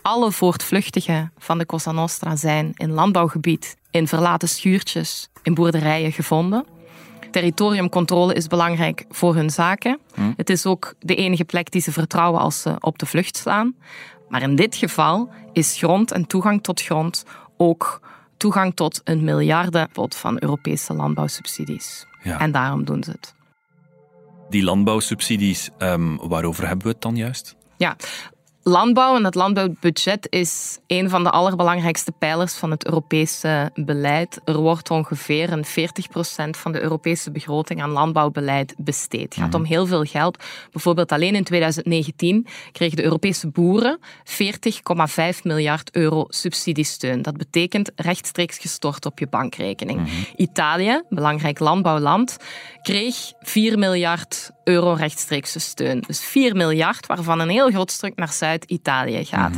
Alle 0.02 0.32
voortvluchtigen 0.32 1.32
van 1.38 1.58
de 1.58 1.66
Cosa 1.66 1.92
Nostra 1.92 2.36
zijn 2.36 2.72
in 2.76 2.90
landbouwgebied, 2.90 3.76
in 3.90 4.08
verlaten 4.08 4.48
schuurtjes, 4.48 5.28
in 5.42 5.54
boerderijen 5.54 6.12
gevonden. 6.12 6.64
Territoriumcontrole 7.30 8.34
is 8.34 8.46
belangrijk 8.46 9.04
voor 9.10 9.34
hun 9.34 9.50
zaken. 9.50 9.98
Hm. 10.14 10.32
Het 10.36 10.50
is 10.50 10.66
ook 10.66 10.94
de 10.98 11.14
enige 11.14 11.44
plek 11.44 11.70
die 11.70 11.80
ze 11.80 11.92
vertrouwen 11.92 12.40
als 12.40 12.60
ze 12.60 12.76
op 12.80 12.98
de 12.98 13.06
vlucht 13.06 13.36
slaan. 13.36 13.74
Maar 14.28 14.42
in 14.42 14.56
dit 14.56 14.76
geval 14.76 15.30
is 15.52 15.78
grond 15.78 16.12
en 16.12 16.26
toegang 16.26 16.62
tot 16.62 16.82
grond 16.82 17.24
ook 17.56 18.00
toegang 18.36 18.74
tot 18.74 19.00
een 19.04 19.24
miljardenpot 19.24 20.16
van 20.16 20.36
Europese 20.40 20.94
landbouwsubsidies. 20.94 22.06
Ja. 22.22 22.38
En 22.38 22.52
daarom 22.52 22.84
doen 22.84 23.02
ze 23.02 23.10
het. 23.10 23.34
Die 24.50 24.62
landbouwsubsidies, 24.62 25.70
ehm, 25.78 26.16
waarover 26.16 26.66
hebben 26.66 26.86
we 26.86 26.92
het 26.92 27.02
dan 27.02 27.16
juist? 27.16 27.56
Ja, 27.76 27.96
Landbouw 28.62 29.16
en 29.16 29.24
het 29.24 29.34
landbouwbudget 29.34 30.26
is 30.30 30.78
een 30.86 31.10
van 31.10 31.22
de 31.22 31.30
allerbelangrijkste 31.30 32.12
pijlers 32.12 32.54
van 32.54 32.70
het 32.70 32.84
Europese 32.84 33.70
beleid. 33.74 34.40
Er 34.44 34.58
wordt 34.58 34.90
ongeveer 34.90 35.52
een 35.52 35.64
40% 35.66 35.70
van 36.50 36.72
de 36.72 36.80
Europese 36.82 37.30
begroting 37.30 37.82
aan 37.82 37.90
landbouwbeleid 37.90 38.74
besteed. 38.78 39.34
Het 39.34 39.44
gaat 39.44 39.54
om 39.54 39.64
heel 39.64 39.86
veel 39.86 40.04
geld. 40.04 40.44
Bijvoorbeeld 40.72 41.12
alleen 41.12 41.34
in 41.34 41.44
2019 41.44 42.46
kregen 42.72 42.96
de 42.96 43.02
Europese 43.02 43.48
boeren 43.48 43.98
40,5 44.24 45.42
miljard 45.42 45.90
euro 45.96 46.24
subsidiesteun. 46.28 47.22
Dat 47.22 47.36
betekent 47.36 47.90
rechtstreeks 47.96 48.58
gestort 48.58 49.06
op 49.06 49.18
je 49.18 49.26
bankrekening. 49.26 50.08
Italië, 50.36 51.02
belangrijk 51.08 51.58
landbouwland, 51.58 52.36
kreeg 52.82 53.32
4 53.40 53.78
miljard 53.78 54.44
euro 54.46 54.59
rechtstreekse 54.64 55.58
steun. 55.58 56.00
Dus 56.06 56.20
4 56.24 56.56
miljard, 56.56 57.06
waarvan 57.06 57.40
een 57.40 57.48
heel 57.48 57.70
groot 57.70 57.90
stuk 57.90 58.16
naar 58.16 58.32
Zuid-Italië 58.32 59.24
gaat. 59.24 59.56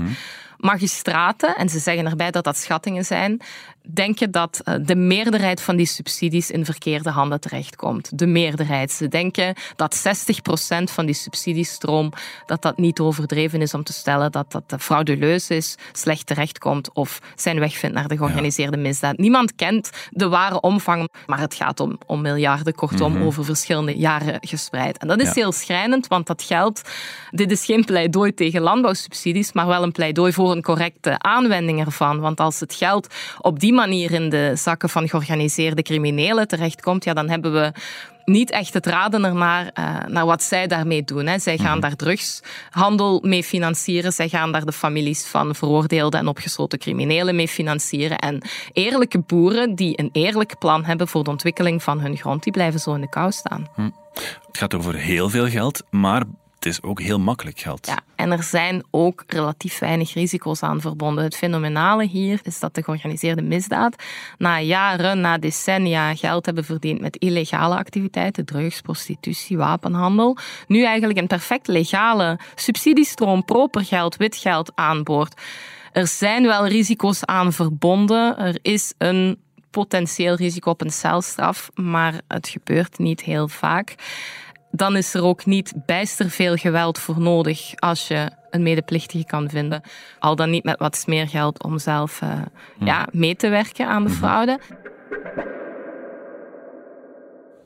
Magistraten, 0.56 1.56
en 1.56 1.68
ze 1.68 1.78
zeggen 1.78 2.06
erbij 2.06 2.30
dat 2.30 2.44
dat 2.44 2.56
schattingen 2.56 3.04
zijn, 3.04 3.40
denken 3.88 4.30
dat 4.30 4.60
eh, 4.64 4.74
de 4.82 4.94
meerderheid 4.96 5.60
van 5.60 5.76
die 5.76 5.86
subsidies 5.86 6.50
in 6.50 6.64
verkeerde 6.64 7.10
handen 7.10 7.40
terechtkomt. 7.40 8.18
De 8.18 8.26
meerderheid. 8.26 8.92
Ze 8.92 9.08
denken 9.08 9.54
dat 9.76 9.96
60% 9.96 10.82
van 10.84 11.06
die 11.06 11.14
subsidiestroom 11.14 12.12
dat 12.46 12.62
dat 12.62 12.78
niet 12.78 13.00
overdreven 13.00 13.60
is 13.62 13.74
om 13.74 13.84
te 13.84 13.92
stellen 13.92 14.32
dat 14.32 14.52
dat 14.52 14.74
frauduleus 14.78 15.50
is, 15.50 15.74
slecht 15.92 16.26
terechtkomt 16.26 16.92
of 16.94 17.18
zijn 17.34 17.58
weg 17.58 17.76
vindt 17.76 17.94
naar 17.96 18.08
de 18.08 18.16
georganiseerde 18.16 18.76
misdaad. 18.76 19.16
Niemand 19.16 19.54
kent 19.54 19.90
de 20.10 20.28
ware 20.28 20.60
omvang, 20.60 21.08
maar 21.26 21.40
het 21.40 21.54
gaat 21.54 21.80
om, 21.80 21.98
om 22.06 22.20
miljarden, 22.20 22.74
kortom, 22.74 23.22
over 23.22 23.44
verschillende 23.44 23.96
jaren 23.96 24.38
gespreid. 24.40 24.98
En 24.98 25.08
dat 25.08 25.20
is 25.20 25.26
Ja. 25.26 25.32
heel 25.34 25.52
schrijnend, 25.52 26.06
want 26.06 26.26
dat 26.26 26.42
geld, 26.42 26.82
dit 27.30 27.50
is 27.50 27.64
geen 27.64 27.84
pleidooi 27.84 28.34
tegen 28.34 28.60
landbouwsubsidies, 28.60 29.52
maar 29.52 29.66
wel 29.66 29.82
een 29.82 29.92
pleidooi 29.92 30.32
voor 30.32 30.50
een 30.50 30.62
correcte 30.62 31.18
aanwending 31.18 31.84
ervan. 31.84 32.20
Want 32.20 32.40
als 32.40 32.60
het 32.60 32.74
geld 32.74 33.06
op 33.40 33.60
die 33.60 33.71
manier 33.72 34.12
in 34.12 34.28
de 34.28 34.52
zakken 34.54 34.88
van 34.88 35.08
georganiseerde 35.08 35.82
criminelen 35.82 36.48
terechtkomt, 36.48 37.04
ja, 37.04 37.12
dan 37.12 37.28
hebben 37.28 37.52
we 37.52 37.72
niet 38.24 38.50
echt 38.50 38.74
het 38.74 38.86
raden 38.86 39.24
ernaar 39.24 39.70
eh, 39.74 39.96
naar 40.06 40.26
wat 40.26 40.42
zij 40.42 40.66
daarmee 40.66 41.04
doen. 41.04 41.26
Hè. 41.26 41.38
Zij 41.38 41.58
gaan 41.58 41.80
daar 41.80 41.96
drugshandel 41.96 43.20
mee 43.22 43.44
financieren. 43.44 44.12
Zij 44.12 44.28
gaan 44.28 44.52
daar 44.52 44.64
de 44.64 44.72
families 44.72 45.26
van 45.26 45.54
veroordeelde 45.54 46.16
en 46.16 46.28
opgesloten 46.28 46.78
criminelen 46.78 47.36
mee 47.36 47.48
financieren. 47.48 48.18
En 48.18 48.42
eerlijke 48.72 49.18
boeren 49.18 49.74
die 49.74 50.00
een 50.00 50.08
eerlijk 50.12 50.58
plan 50.58 50.84
hebben 50.84 51.08
voor 51.08 51.24
de 51.24 51.30
ontwikkeling 51.30 51.82
van 51.82 52.00
hun 52.00 52.16
grond, 52.16 52.42
die 52.42 52.52
blijven 52.52 52.80
zo 52.80 52.94
in 52.94 53.00
de 53.00 53.08
kou 53.08 53.32
staan. 53.32 53.68
Het 54.46 54.58
gaat 54.58 54.74
over 54.74 54.94
heel 54.94 55.30
veel 55.30 55.48
geld, 55.48 55.82
maar 55.90 56.22
het 56.64 56.72
is 56.72 56.82
ook 56.82 57.00
heel 57.00 57.18
makkelijk 57.18 57.58
geld. 57.58 57.86
Ja, 57.86 57.98
en 58.16 58.30
er 58.32 58.42
zijn 58.42 58.84
ook 58.90 59.24
relatief 59.26 59.78
weinig 59.78 60.14
risico's 60.14 60.62
aan 60.62 60.80
verbonden. 60.80 61.24
Het 61.24 61.36
fenomenale 61.36 62.06
hier 62.06 62.40
is 62.42 62.60
dat 62.60 62.74
de 62.74 62.82
georganiseerde 62.82 63.42
misdaad 63.42 64.02
na 64.38 64.60
jaren, 64.60 65.20
na 65.20 65.38
decennia 65.38 66.14
geld 66.14 66.46
hebben 66.46 66.64
verdiend 66.64 67.00
met 67.00 67.16
illegale 67.16 67.76
activiteiten, 67.76 68.44
drugs, 68.44 68.80
prostitutie, 68.80 69.56
wapenhandel, 69.56 70.36
nu 70.66 70.84
eigenlijk 70.84 71.18
een 71.18 71.26
perfect 71.26 71.66
legale 71.66 72.38
subsidiestroom, 72.54 73.44
proper 73.44 73.84
geld, 73.84 74.16
wit 74.16 74.36
geld 74.36 74.72
aanboord. 74.74 75.40
Er 75.92 76.06
zijn 76.06 76.42
wel 76.42 76.66
risico's 76.66 77.24
aan 77.24 77.52
verbonden. 77.52 78.38
Er 78.38 78.58
is 78.62 78.94
een 78.98 79.38
potentieel 79.70 80.34
risico 80.34 80.70
op 80.70 80.80
een 80.80 80.92
celstraf, 80.92 81.70
maar 81.74 82.20
het 82.28 82.48
gebeurt 82.48 82.98
niet 82.98 83.20
heel 83.20 83.48
vaak 83.48 83.94
dan 84.72 84.96
is 84.96 85.14
er 85.14 85.22
ook 85.22 85.46
niet 85.46 85.72
bijster 85.86 86.30
veel 86.30 86.56
geweld 86.56 86.98
voor 86.98 87.20
nodig 87.20 87.72
als 87.74 88.08
je 88.08 88.30
een 88.50 88.62
medeplichtige 88.62 89.24
kan 89.24 89.48
vinden. 89.48 89.82
Al 90.18 90.36
dan 90.36 90.50
niet 90.50 90.64
met 90.64 90.78
wat 90.78 90.96
smeergeld 90.96 91.62
om 91.62 91.78
zelf 91.78 92.20
eh, 92.22 92.40
ja, 92.78 93.08
mee 93.12 93.36
te 93.36 93.48
werken 93.48 93.88
aan 93.88 94.04
de 94.04 94.10
fraude. 94.10 94.60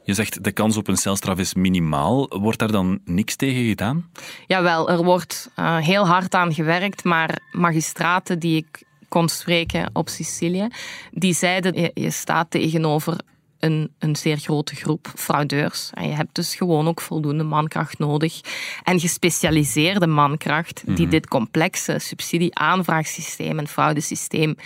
Je 0.03 0.15
zegt 0.15 0.45
de 0.45 0.53
kans 0.53 0.77
op 0.77 0.89
een 0.89 0.97
celstraf 0.97 1.39
is 1.39 1.55
minimaal. 1.55 2.29
Wordt 2.29 2.59
daar 2.59 2.73
dan 2.73 3.01
niks 3.05 3.37
tegen 3.37 3.69
gedaan? 3.69 4.11
Jawel, 4.47 4.91
er 4.91 5.05
wordt 5.05 5.51
eh, 5.55 5.77
heel 5.77 6.07
hard 6.07 6.35
aan 6.35 6.55
gewerkt, 6.55 7.05
maar 7.05 7.39
magistraten 7.53 8.39
die 8.39 8.57
ik 8.57 8.85
kon 9.09 9.29
spreken 9.29 9.91
op 9.93 10.09
Sicilië, 10.09 10.69
die 11.11 11.35
zeiden 11.35 11.81
je, 11.81 11.91
je 11.95 12.11
staat 12.11 12.51
tegenover 12.51 13.21
een, 13.59 13.95
een 13.99 14.17
zeer 14.17 14.37
grote 14.37 14.77
groep 14.77 15.13
fraudeurs. 15.15 15.91
En 15.95 16.09
je 16.09 16.15
hebt 16.15 16.35
dus 16.35 16.55
gewoon 16.55 16.89
ook 16.89 17.01
voldoende 17.01 17.45
mankracht 17.45 17.99
nodig. 17.99 18.41
En 18.83 19.01
gespecialiseerde 19.01 20.07
mankracht 20.07 20.83
die 20.87 21.09
dit 21.09 21.29
complexe 21.29 21.99
subsidie-aanvraagsysteem 21.99 23.59
en 23.59 23.69
fraudesysteem 23.69 24.57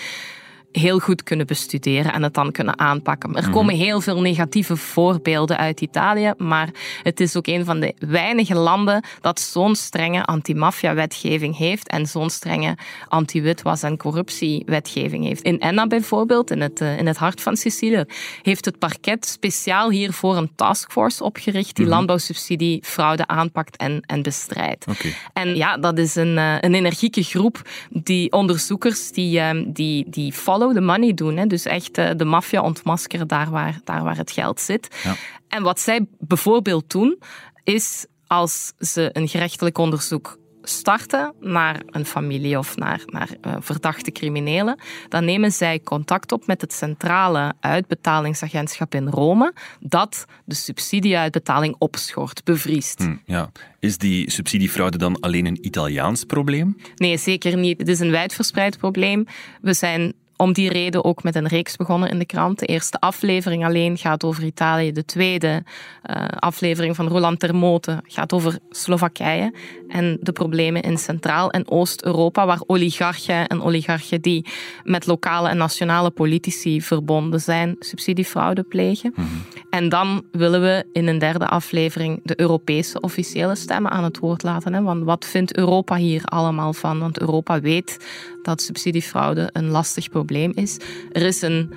heel 0.72 0.98
goed 0.98 1.22
kunnen 1.22 1.46
bestuderen 1.46 2.12
en 2.12 2.22
het 2.22 2.35
dan 2.35 2.52
kunnen 2.52 2.78
aanpakken. 2.78 3.37
Er 3.37 3.50
komen 3.50 3.74
heel 3.74 4.00
veel 4.00 4.20
negatieve 4.20 4.76
voorbeelden 4.76 5.56
uit 5.56 5.80
Italië, 5.80 6.33
maar 6.37 6.68
het 7.02 7.20
is 7.20 7.37
ook 7.37 7.46
een 7.46 7.64
van 7.64 7.80
de 7.80 7.94
weinige 7.98 8.54
landen 8.54 9.04
dat 9.20 9.40
zo'n 9.40 9.74
strenge 9.74 10.24
anti-maffia-wetgeving 10.24 11.56
heeft 11.56 11.88
en 11.88 12.06
zo'n 12.06 12.30
strenge 12.30 12.76
anti-witwas- 13.09 13.83
en 13.83 13.96
corruptiewetgeving 13.96 15.24
heeft. 15.24 15.42
In 15.42 15.61
Enna 15.61 15.87
bijvoorbeeld, 15.87 16.50
in 16.50 16.61
het, 16.61 16.80
eh, 16.80 16.98
in 16.98 17.06
het 17.06 17.16
hart 17.16 17.40
van 17.40 17.56
Sicilië, 17.56 18.04
heeft 18.42 18.64
het 18.64 18.78
parket 18.78 19.26
speciaal 19.26 19.90
hiervoor 19.90 20.37
een 20.37 20.50
taskforce 20.54 21.24
opgericht 21.24 21.76
die 21.76 21.87
landbouwsubsidie 21.87 22.83
fraude 22.85 23.26
aanpakt 23.26 23.76
en, 23.76 24.02
en 24.06 24.22
bestrijdt. 24.22 24.85
En 25.33 25.56
ja, 25.56 25.76
dat 25.76 25.98
is 25.98 26.14
een, 26.14 26.38
eh, 26.38 26.56
een 26.61 26.74
energieke 26.74 27.22
groep 27.22 27.62
die 27.90 28.33
onderzoekers 28.33 29.11
die, 29.11 29.40
eh, 29.40 29.64
die, 29.66 30.06
die 30.09 30.33
follow 30.61 30.75
the 30.75 30.81
money 30.81 31.14
doen. 31.14 31.37
Hè. 31.37 31.46
Dus 31.46 31.64
echt 31.64 31.99
eh, 31.99 32.11
de 32.16 32.25
maffia 32.25 32.62
ontmaskeren 32.62 33.29
daar 33.29 33.51
waar, 33.51 33.81
daar 33.85 34.03
waar 34.03 34.16
het 34.16 34.31
geld 34.31 34.61
zit. 34.61 34.96
Ja. 35.05 35.14
En 35.49 35.62
wat 35.62 35.81
zij 35.81 36.07
bijvoorbeeld 36.18 36.90
doen, 36.90 37.18
is 37.64 38.07
als 38.27 38.73
ze 38.79 39.11
een 39.12 39.29
gerechtelijk 39.29 39.79
onderzoek 39.79 40.38
starten 40.62 41.35
naar 41.40 41.83
een 41.87 42.07
familie 42.07 42.59
of 42.59 42.77
naar, 42.77 43.03
naar 43.07 43.29
eh, 43.40 43.57
verdachte 43.59 44.12
criminelen, 44.12 44.79
dan 45.09 45.25
nemen 45.25 45.53
zij 45.53 45.81
contact 45.81 46.33
op 46.33 46.46
met 46.46 46.61
het 46.61 46.73
centrale 46.73 47.55
uitbetalingsagentschap 47.61 48.94
in 48.94 49.09
Rome 49.09 49.55
dat 49.81 50.25
de 50.44 50.55
subsidieuitbetaling 50.55 51.75
opschort, 51.79 52.44
bevriest. 52.44 52.99
Hm, 52.99 53.16
ja. 53.25 53.51
Is 53.79 53.99
die 53.99 54.31
subsidiefraude 54.31 54.99
dan 54.99 55.20
alleen 55.20 55.46
een 55.46 55.66
Italiaans 55.66 56.25
probleem? 56.25 56.77
Nee, 56.96 57.16
zeker 57.16 57.57
niet. 57.57 57.79
Het 57.79 57.88
is 57.88 58.01
een 58.01 58.11
wijdverspreid 58.11 58.79
probleem. 58.79 59.27
We 59.61 59.75
zijn 59.75 60.14
om 60.40 60.53
die 60.53 60.68
reden 60.68 61.05
ook 61.05 61.22
met 61.22 61.35
een 61.35 61.46
reeks 61.46 61.76
begonnen 61.76 62.11
in 62.11 62.18
de 62.18 62.24
krant. 62.24 62.59
De 62.59 62.66
eerste 62.66 63.00
aflevering 63.00 63.64
alleen 63.64 63.98
gaat 63.98 64.24
over 64.24 64.44
Italië. 64.44 64.92
De 64.92 65.05
tweede 65.05 65.62
uh, 66.11 66.24
aflevering 66.38 66.96
van 66.96 67.09
Roland 67.09 67.40
Termote 67.40 68.00
gaat 68.03 68.33
over 68.33 68.59
Slowakije 68.70 69.55
en 69.88 70.18
de 70.20 70.33
problemen 70.33 70.83
in 70.83 70.98
Centraal- 70.98 71.50
en 71.50 71.70
Oost-Europa, 71.70 72.46
waar 72.46 72.61
oligarchen 72.66 73.46
en 73.46 73.62
oligarchen 73.62 74.20
die 74.20 74.46
met 74.85 75.07
lokale 75.07 75.48
en 75.48 75.57
nationale 75.57 76.11
politici 76.11 76.83
verbonden 76.83 77.40
zijn, 77.40 77.76
subsidiefraude 77.79 78.62
plegen. 78.62 79.12
Mm 79.16 79.24
-hmm. 79.24 79.42
En 79.70 79.88
dan 79.88 80.24
willen 80.33 80.61
we 80.61 80.85
in 80.92 81.07
een 81.07 81.18
derde 81.18 81.46
aflevering 81.46 82.20
de 82.22 82.40
Europese 82.40 83.00
officiële 83.00 83.55
stemmen 83.55 83.90
aan 83.90 84.05
het 84.05 84.18
woord 84.18 84.42
laten. 84.42 84.74
Hè? 84.74 84.83
Want 84.83 85.05
wat 85.05 85.24
vindt 85.24 85.57
Europa 85.57 85.96
hier 85.96 86.24
allemaal 86.24 86.72
van? 86.72 86.98
Want 86.98 87.20
Europa 87.20 87.61
weet 87.61 87.98
dat 88.42 88.62
subsidiefraude 88.62 89.50
een 89.53 89.68
lastig 89.68 90.09
probleem 90.09 90.53
is. 90.55 90.76
Er 91.12 91.22
is 91.22 91.42
een 91.42 91.72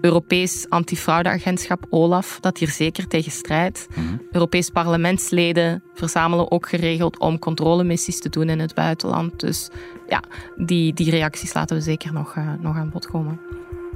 Europees 0.00 0.66
antifraudeagentschap 0.68 1.86
OLAF 1.90 2.38
dat 2.40 2.58
hier 2.58 2.68
zeker 2.68 3.08
tegen 3.08 3.32
strijdt. 3.32 3.86
Mm 3.94 4.06
-hmm. 4.06 4.20
Europees 4.30 4.70
parlementsleden 4.70 5.82
verzamelen 5.94 6.50
ook 6.50 6.68
geregeld 6.68 7.18
om 7.18 7.38
controlemissies 7.38 8.20
te 8.20 8.28
doen 8.28 8.48
in 8.48 8.58
het 8.58 8.74
buitenland. 8.74 9.40
Dus 9.40 9.70
ja, 10.08 10.22
die, 10.56 10.92
die 10.92 11.10
reacties 11.10 11.54
laten 11.54 11.76
we 11.76 11.82
zeker 11.82 12.12
nog, 12.12 12.36
uh, 12.36 12.52
nog 12.60 12.76
aan 12.76 12.90
bod 12.90 13.06
komen. 13.06 13.40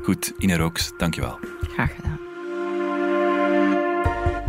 Goed, 0.03 0.33
Ine 0.39 0.57
Rooks, 0.57 0.93
dankjewel. 0.97 1.39
Graag 1.61 1.95
gedaan. 1.95 2.19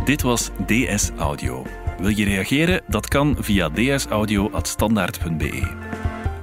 Dit 0.04 0.22
was 0.22 0.50
DS 0.66 1.10
Audio. 1.16 1.66
Wil 1.98 2.08
je 2.08 2.24
reageren? 2.24 2.82
Dat 2.86 3.08
kan 3.08 3.36
via 3.40 3.68
dsaudio.standaard.be. 3.68 5.97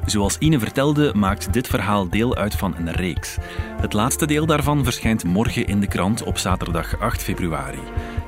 Zoals 0.05 0.37
Ine 0.37 0.59
vertelde, 0.59 1.13
maakt 1.15 1.53
dit 1.53 1.67
verhaal 1.67 2.09
deel 2.09 2.35
uit 2.35 2.55
van 2.55 2.75
een 2.77 2.91
reeks. 2.91 3.37
Het 3.81 3.93
laatste 3.93 4.25
deel 4.25 4.45
daarvan 4.45 4.83
verschijnt 4.83 5.23
morgen 5.23 5.67
in 5.67 5.79
de 5.79 5.87
krant 5.87 6.23
op 6.23 6.37
zaterdag 6.37 6.99
8 6.99 7.23
februari. 7.23 7.79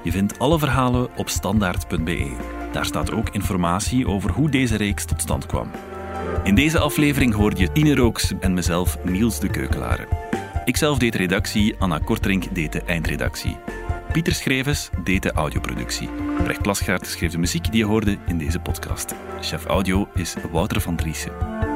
Je 0.03 0.11
vindt 0.11 0.39
alle 0.39 0.59
verhalen 0.59 1.07
op 1.15 1.29
standaard.be. 1.29 2.35
Daar 2.71 2.85
staat 2.85 3.11
ook 3.11 3.29
informatie 3.29 4.07
over 4.07 4.31
hoe 4.31 4.49
deze 4.49 4.75
reeks 4.75 5.05
tot 5.05 5.21
stand 5.21 5.45
kwam. 5.45 5.71
In 6.43 6.55
deze 6.55 6.79
aflevering 6.79 7.33
hoorde 7.33 7.61
je 7.61 7.69
Ine 7.73 7.95
Rooks 7.95 8.33
en 8.39 8.53
mezelf 8.53 8.97
Niels 9.03 9.39
de 9.39 9.49
Keukelare. 9.49 10.07
Ikzelf 10.65 10.97
deed 10.97 11.11
de 11.11 11.17
redactie, 11.17 11.75
Anna 11.79 11.99
Kortrink 11.99 12.55
deed 12.55 12.71
de 12.71 12.81
eindredactie. 12.81 13.57
Pieter 14.11 14.33
Schrevens 14.33 14.89
deed 15.03 15.23
de 15.23 15.31
audioproductie. 15.31 16.09
Brecht 16.43 16.61
Plasgaard 16.61 17.07
schreef 17.07 17.31
de 17.31 17.37
muziek 17.37 17.71
die 17.71 17.79
je 17.79 17.85
hoorde 17.85 18.17
in 18.27 18.37
deze 18.37 18.59
podcast. 18.59 19.15
Chef 19.41 19.65
audio 19.65 20.07
is 20.13 20.35
Wouter 20.51 20.81
van 20.81 20.95
Driessen. 20.95 21.66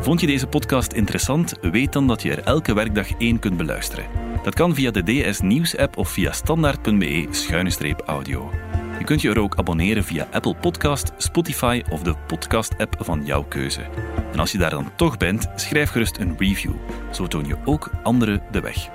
Vond 0.00 0.20
je 0.20 0.26
deze 0.26 0.46
podcast 0.46 0.92
interessant? 0.92 1.54
Weet 1.60 1.92
dan 1.92 2.06
dat 2.06 2.22
je 2.22 2.30
er 2.30 2.44
elke 2.44 2.74
werkdag 2.74 3.08
één 3.18 3.38
kunt 3.38 3.56
beluisteren. 3.56 4.04
Dat 4.42 4.54
kan 4.54 4.74
via 4.74 4.90
de 4.90 5.02
DS 5.02 5.40
Nieuws 5.40 5.76
app 5.76 5.96
of 5.96 6.08
via 6.08 6.32
standaard.be-audio. 6.32 8.50
Je 8.98 9.04
kunt 9.04 9.20
je 9.20 9.30
er 9.30 9.40
ook 9.40 9.56
abonneren 9.56 10.04
via 10.04 10.28
Apple 10.30 10.54
Podcast, 10.54 11.12
Spotify 11.16 11.82
of 11.90 12.02
de 12.02 12.14
podcast-app 12.26 12.96
van 12.98 13.24
jouw 13.24 13.42
keuze. 13.42 13.80
En 14.32 14.38
als 14.38 14.52
je 14.52 14.58
daar 14.58 14.70
dan 14.70 14.90
toch 14.96 15.16
bent, 15.16 15.48
schrijf 15.54 15.90
gerust 15.90 16.18
een 16.18 16.34
review. 16.38 16.74
Zo 17.10 17.26
toon 17.26 17.46
je 17.46 17.56
ook 17.64 17.90
anderen 18.02 18.42
de 18.50 18.60
weg. 18.60 18.88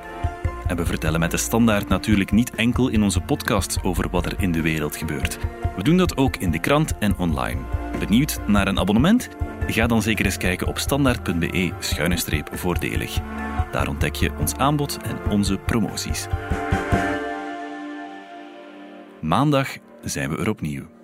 En 0.67 0.77
we 0.77 0.85
vertellen 0.85 1.19
met 1.19 1.31
de 1.31 1.37
standaard 1.37 1.87
natuurlijk 1.87 2.31
niet 2.31 2.55
enkel 2.55 2.87
in 2.87 3.03
onze 3.03 3.21
podcasts 3.21 3.83
over 3.83 4.09
wat 4.09 4.25
er 4.25 4.35
in 4.37 4.51
de 4.51 4.61
wereld 4.61 4.95
gebeurt. 4.95 5.37
We 5.75 5.83
doen 5.83 5.97
dat 5.97 6.17
ook 6.17 6.35
in 6.35 6.51
de 6.51 6.59
krant 6.59 6.97
en 6.97 7.17
online. 7.17 7.61
Benieuwd 7.99 8.39
naar 8.47 8.67
een 8.67 8.79
abonnement? 8.79 9.29
Ga 9.67 9.87
dan 9.87 10.01
zeker 10.01 10.25
eens 10.25 10.37
kijken 10.37 10.67
op 10.67 10.77
standaard.be-voordelig. 10.77 13.17
Daar 13.71 13.87
ontdek 13.87 14.15
je 14.15 14.31
ons 14.39 14.55
aanbod 14.55 14.97
en 15.03 15.31
onze 15.31 15.57
promoties. 15.57 16.27
Maandag 19.21 19.77
zijn 20.01 20.29
we 20.29 20.37
er 20.37 20.49
opnieuw. 20.49 20.94